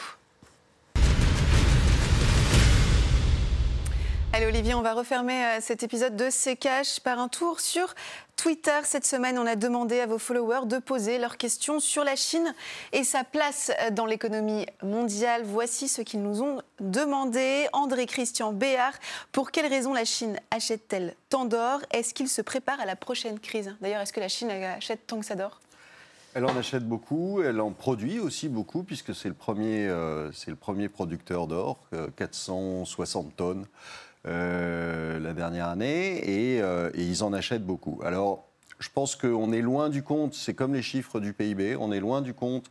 Allez 4.36 4.46
Olivier, 4.46 4.74
on 4.74 4.82
va 4.82 4.94
refermer 4.94 5.44
euh, 5.44 5.58
cet 5.60 5.84
épisode 5.84 6.16
de 6.16 6.24
CKH 6.24 6.98
par 7.04 7.20
un 7.20 7.28
tour 7.28 7.60
sur 7.60 7.94
Twitter. 8.34 8.80
Cette 8.82 9.06
semaine, 9.06 9.38
on 9.38 9.46
a 9.46 9.54
demandé 9.54 10.00
à 10.00 10.06
vos 10.06 10.18
followers 10.18 10.66
de 10.66 10.78
poser 10.78 11.18
leurs 11.18 11.36
questions 11.36 11.78
sur 11.78 12.02
la 12.02 12.16
Chine 12.16 12.52
et 12.92 13.04
sa 13.04 13.22
place 13.22 13.70
euh, 13.80 13.90
dans 13.92 14.06
l'économie 14.06 14.66
mondiale. 14.82 15.42
Voici 15.44 15.86
ce 15.86 16.02
qu'ils 16.02 16.20
nous 16.20 16.42
ont 16.42 16.62
demandé. 16.80 17.68
André 17.72 18.06
Christian 18.06 18.52
Béard, 18.52 18.94
pour 19.30 19.52
quelles 19.52 19.68
raisons 19.68 19.94
la 19.94 20.04
Chine 20.04 20.36
achète-t-elle 20.50 21.14
tant 21.28 21.44
d'or? 21.44 21.82
Est-ce 21.92 22.12
qu'il 22.12 22.28
se 22.28 22.42
prépare 22.42 22.80
à 22.80 22.86
la 22.86 22.96
prochaine 22.96 23.38
crise? 23.38 23.76
D'ailleurs, 23.80 24.00
est-ce 24.00 24.12
que 24.12 24.18
la 24.18 24.26
Chine 24.26 24.50
achète 24.50 25.06
tant 25.06 25.20
que 25.20 25.26
ça 25.26 25.36
d'or? 25.36 25.60
Elle 26.34 26.44
en 26.44 26.56
achète 26.56 26.82
beaucoup, 26.82 27.40
elle 27.40 27.60
en 27.60 27.70
produit 27.70 28.18
aussi 28.18 28.48
beaucoup, 28.48 28.82
puisque 28.82 29.14
c'est 29.14 29.28
le 29.28 29.34
premier, 29.34 29.86
euh, 29.86 30.32
c'est 30.32 30.52
producteur 30.56 31.46
d'or, 31.46 31.78
euh, 31.92 32.08
460 32.16 33.36
tonnes 33.36 33.66
euh, 34.26 35.18
la 35.20 35.34
dernière 35.34 35.68
année, 35.68 36.54
et, 36.54 36.62
euh, 36.62 36.90
et 36.94 37.02
ils 37.02 37.22
en 37.22 37.34
achètent 37.34 37.66
beaucoup. 37.66 38.00
Alors, 38.02 38.48
Je 38.78 38.88
pense 38.92 39.16
qu'on 39.16 39.52
est 39.52 39.60
loin 39.60 39.88
du 39.88 40.02
compte, 40.02 40.34
c'est 40.34 40.54
comme 40.54 40.74
les 40.74 40.82
chiffres 40.82 41.20
du 41.20 41.32
PIB, 41.32 41.76
on 41.76 41.92
est 41.92 42.00
loin 42.00 42.22
du 42.22 42.34
compte 42.34 42.70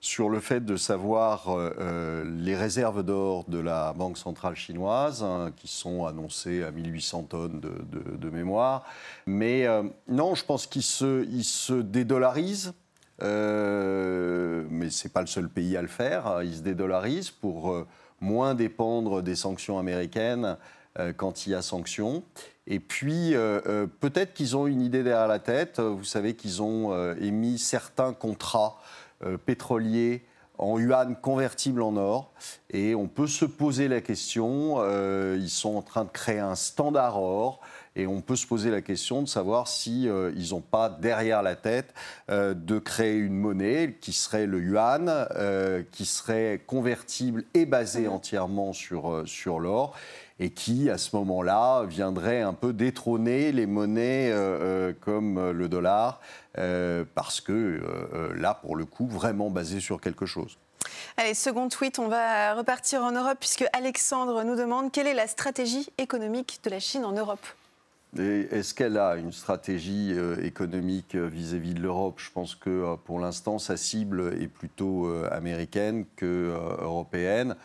sur 0.00 0.28
le 0.28 0.40
fait 0.40 0.64
de 0.64 0.76
savoir 0.76 1.46
euh, 1.48 2.24
les 2.24 2.56
réserves 2.56 3.02
d'or 3.02 3.44
de 3.46 3.58
la 3.58 3.92
Banque 3.92 4.18
centrale 4.18 4.56
chinoise, 4.56 5.22
hein, 5.22 5.52
qui 5.54 5.68
sont 5.68 6.04
annoncées 6.06 6.64
à 6.64 6.70
1800 6.70 7.22
tonnes 7.24 7.60
de, 7.60 8.30
mémoire. 8.30 8.84
Mais 9.26 9.66
non, 10.08 10.34
je 10.34 10.44
pense 10.44 10.66
qu'ils 10.66 10.82
se, 10.82 11.80
dédollarisent. 11.80 12.74
mais 13.20 14.90
ce 14.90 15.06
n'est 15.06 15.12
pas 15.12 15.20
le 15.20 15.26
seul 15.26 15.48
pays 15.48 15.76
à 15.76 15.82
le 15.82 15.88
faire. 15.88 16.42
Ils 16.42 16.56
se 16.56 16.62
dédollarisent 16.62 17.30
pour 17.30 17.86
moins 18.20 18.54
dépendre 18.54 19.22
des 19.22 19.36
sanctions 19.36 19.78
américaines 19.78 20.56
quand 21.16 21.46
il 21.46 21.50
y 21.50 21.54
a 21.54 21.62
sanctions. 21.62 22.22
Et 22.66 22.80
puis, 22.80 23.34
peut-être 24.00 24.34
qu'ils 24.34 24.56
ont 24.56 24.66
une 24.66 24.80
idée 24.80 25.02
derrière 25.02 25.28
la 25.28 25.38
tête. 25.38 25.78
Vous 25.78 26.04
savez 26.04 26.34
qu'ils 26.34 26.62
ont 26.62 27.14
émis 27.14 27.58
certains 27.58 28.12
contrats 28.12 28.78
euh, 29.24 29.38
pétroliers 29.38 30.26
en 30.58 30.78
yuan 30.78 31.16
convertibles 31.16 31.80
en 31.80 31.96
or. 31.96 32.32
Et 32.70 32.94
on 32.94 33.08
peut 33.08 33.26
se 33.26 33.46
poser 33.46 33.88
la 33.88 34.02
question, 34.02 34.76
euh, 34.78 35.38
ils 35.40 35.48
sont 35.48 35.74
en 35.74 35.80
train 35.80 36.04
de 36.04 36.10
créer 36.10 36.38
un 36.38 36.54
standard 36.54 37.20
or. 37.20 37.60
Et 37.94 38.06
on 38.06 38.20
peut 38.20 38.36
se 38.36 38.46
poser 38.46 38.70
la 38.70 38.82
question 38.82 39.22
de 39.22 39.26
savoir 39.26 39.68
si 39.68 40.06
euh, 40.06 40.30
ils 40.36 40.50
n'ont 40.50 40.60
pas 40.60 40.90
derrière 40.90 41.42
la 41.42 41.56
tête 41.56 41.94
de 42.28 42.78
créer 42.78 43.16
une 43.16 43.36
monnaie 43.38 43.96
qui 44.02 44.12
serait 44.12 44.44
le 44.44 44.60
yuan, 44.60 45.26
qui 45.92 46.04
serait 46.04 46.60
convertible 46.66 47.44
et 47.54 47.64
basée 47.64 48.06
entièrement 48.06 48.74
sur, 48.74 49.22
sur 49.26 49.60
l'or 49.60 49.96
et 50.38 50.50
qui, 50.50 50.90
à 50.90 50.98
ce 50.98 51.16
moment-là, 51.16 51.84
viendrait 51.84 52.42
un 52.42 52.52
peu 52.52 52.72
détrôner 52.72 53.52
les 53.52 53.66
monnaies 53.66 54.30
euh, 54.30 54.90
euh, 54.90 54.92
comme 55.00 55.38
euh, 55.38 55.52
le 55.52 55.68
dollar, 55.68 56.20
parce 57.14 57.42
que 57.42 57.82
là, 58.34 58.54
pour 58.54 58.76
le 58.76 58.86
coup, 58.86 59.06
vraiment 59.06 59.50
basé 59.50 59.78
sur 59.78 60.00
quelque 60.00 60.24
chose. 60.24 60.56
Allez, 61.18 61.34
second 61.34 61.68
tweet, 61.68 61.98
on 61.98 62.08
va 62.08 62.54
repartir 62.54 63.02
en 63.02 63.12
Europe, 63.12 63.36
puisque 63.38 63.66
Alexandre 63.74 64.42
nous 64.42 64.56
demande 64.56 64.90
quelle 64.90 65.06
est 65.06 65.12
la 65.12 65.26
stratégie 65.26 65.86
économique 65.98 66.60
de 66.64 66.70
la 66.70 66.80
Chine 66.80 67.04
en 67.04 67.12
Europe 67.12 67.46
est-ce 68.18 68.72
qu'elle 68.72 68.96
a 68.96 69.16
une 69.16 69.32
stratégie 69.32 70.14
économique 70.42 71.14
vis-à-vis 71.14 71.74
de 71.74 71.82
l'Europe? 71.82 72.14
Je 72.16 72.30
pense 72.30 72.54
que 72.54 72.94
pour 73.04 73.20
l'instant, 73.20 73.58
sa 73.58 73.76
cible 73.76 74.32
est 74.40 74.46
plutôt 74.46 75.12
américaine 75.30 76.06
que 76.16 76.56
européenne. 76.80 77.56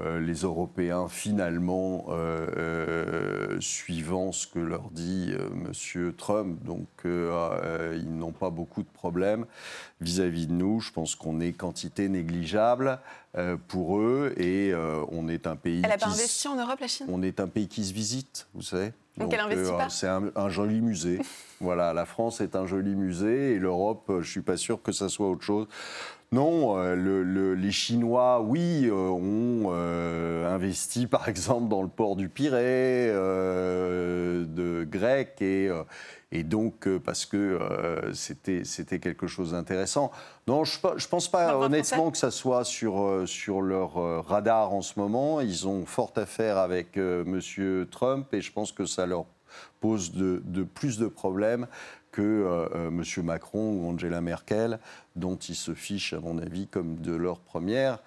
Euh, 0.00 0.20
les 0.20 0.42
Européens, 0.42 1.08
finalement, 1.08 2.06
euh, 2.08 2.46
euh, 2.56 3.60
suivant 3.60 4.30
ce 4.30 4.46
que 4.46 4.60
leur 4.60 4.90
dit 4.90 5.32
M. 5.32 6.12
Trump, 6.16 6.62
donc 6.64 6.86
ils 7.04 8.16
n'ont 8.16 8.32
pas 8.32 8.50
beaucoup 8.50 8.82
de 8.82 8.88
problèmes 8.88 9.46
vis-à-vis 10.00 10.46
de 10.46 10.52
nous. 10.52 10.80
Je 10.80 10.92
pense 10.92 11.14
qu'on 11.14 11.40
est 11.40 11.52
quantité 11.52 12.08
négligeable 12.08 13.00
pour 13.66 13.98
eux 13.98 14.34
et 14.36 14.72
on 15.10 15.28
est 15.28 15.46
un 15.46 15.56
pays. 15.56 15.80
Elle 15.82 15.90
n'a 15.90 15.98
pas 15.98 16.08
investi 16.08 16.48
en 16.48 16.56
Europe, 16.56 16.80
la 16.80 16.88
Chine? 16.88 17.06
On 17.08 17.22
est 17.22 17.40
un 17.40 17.48
pays 17.48 17.68
qui 17.68 17.84
se 17.84 17.92
visite, 17.92 18.46
vous 18.54 18.62
savez. 18.62 18.92
Donc, 19.16 19.32
elle 19.32 19.40
investit 19.40 19.72
pas? 19.72 19.88
C'est 19.88 20.06
un, 20.06 20.48
joli 20.48 20.80
musée. 20.80 21.20
voilà, 21.60 21.92
la 21.92 22.06
France 22.06 22.40
est 22.40 22.54
un 22.54 22.66
joli 22.66 22.94
musée 22.94 23.54
et 23.54 23.58
l'Europe, 23.58 24.04
je 24.08 24.14
ne 24.14 24.22
suis 24.22 24.42
pas 24.42 24.56
sûr 24.56 24.80
que 24.80 24.92
ça 24.92 25.08
soit 25.08 25.28
autre 25.28 25.42
chose. 25.42 25.66
Non, 26.30 26.76
euh, 26.76 27.54
les 27.54 27.72
Chinois, 27.72 28.42
oui, 28.42 28.84
euh, 28.84 28.92
ont 28.92 29.70
euh, 29.72 30.46
investi 30.46 31.06
par 31.06 31.26
exemple 31.30 31.68
dans 31.68 31.80
le 31.80 31.88
port 31.88 32.16
du 32.16 32.28
Pirée, 32.28 33.10
de 33.10 34.84
grec, 34.84 35.40
et, 35.40 35.70
et 36.30 36.44
donc 36.44 36.86
parce 36.98 37.24
que 37.24 37.58
c'était 38.12 38.98
quelque 38.98 39.26
chose 39.26 39.52
d'intéressant. 39.52 40.10
Non, 40.46 40.64
je 40.64 40.78
ne 40.86 41.06
pense 41.08 41.28
pas 41.28 41.56
honnêtement 41.56 42.10
que 42.10 42.18
ça 42.18 42.30
soit 42.30 42.64
sur, 42.64 43.22
sur 43.26 43.62
leur 43.62 44.26
radar 44.26 44.74
en 44.74 44.82
ce 44.82 44.98
moment. 44.98 45.40
Ils 45.40 45.66
ont 45.66 45.86
fort 45.86 46.12
à 46.16 46.26
faire 46.26 46.58
avec 46.58 46.98
M. 46.98 47.40
Trump 47.90 48.32
et 48.34 48.42
je 48.42 48.52
pense 48.52 48.72
que 48.72 48.84
ça 48.84 49.06
leur 49.06 49.24
pose 49.80 50.12
de, 50.12 50.42
de 50.44 50.62
plus 50.62 50.98
de 50.98 51.06
problèmes 51.06 51.66
que 52.12 52.22
euh, 52.22 52.68
euh, 52.74 52.88
M. 52.88 53.02
Macron 53.24 53.72
ou 53.72 53.88
Angela 53.88 54.20
Merkel, 54.20 54.78
dont 55.16 55.36
ils 55.36 55.54
se 55.54 55.74
fichent, 55.74 56.12
à 56.12 56.20
mon 56.20 56.38
avis, 56.38 56.66
comme 56.66 56.96
de 56.96 57.14
leur 57.14 57.38
première 57.38 57.98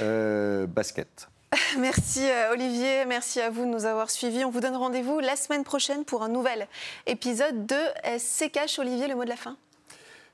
euh, 0.00 0.66
basket. 0.66 1.28
Merci 1.78 2.22
Olivier, 2.52 3.04
merci 3.06 3.40
à 3.40 3.50
vous 3.50 3.62
de 3.62 3.70
nous 3.70 3.84
avoir 3.86 4.10
suivis. 4.10 4.44
On 4.44 4.50
vous 4.50 4.60
donne 4.60 4.76
rendez-vous 4.76 5.20
la 5.20 5.36
semaine 5.36 5.62
prochaine 5.62 6.04
pour 6.04 6.22
un 6.22 6.28
nouvel 6.28 6.66
épisode 7.06 7.66
de 7.66 8.18
CKH. 8.18 8.78
Olivier, 8.80 9.06
le 9.06 9.14
mot 9.14 9.24
de 9.24 9.30
la 9.30 9.36
fin? 9.36 9.56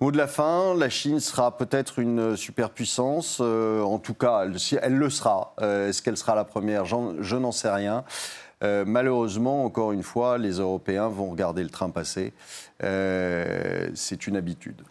Mot 0.01 0.11
de 0.11 0.17
la 0.17 0.27
fin, 0.27 0.75
la 0.75 0.89
Chine 0.89 1.21
sera 1.21 1.57
peut-être 1.57 1.99
une 1.99 2.37
superpuissance, 2.37 3.41
en 3.41 3.99
tout 3.99 4.15
cas, 4.15 4.45
elle, 4.45 4.57
elle 4.81 4.97
le 4.97 5.11
sera. 5.11 5.55
Est-ce 5.61 6.03
qu'elle 6.03 6.17
sera 6.17 6.35
la 6.35 6.45
première? 6.45 6.87
Je 6.87 7.37
n'en 7.37 7.53
sais 7.53 7.71
rien. 7.71 8.05
Euh, 8.63 8.85
malheureusement, 8.87 9.65
encore 9.65 9.93
une 9.93 10.03
fois, 10.03 10.39
les 10.39 10.53
Européens 10.53 11.09
vont 11.09 11.31
regarder 11.31 11.63
le 11.63 11.71
train 11.71 11.89
passer. 11.91 12.33
Euh, 12.83 13.89
c'est 13.95 14.27
une 14.27 14.37
habitude. 14.37 14.83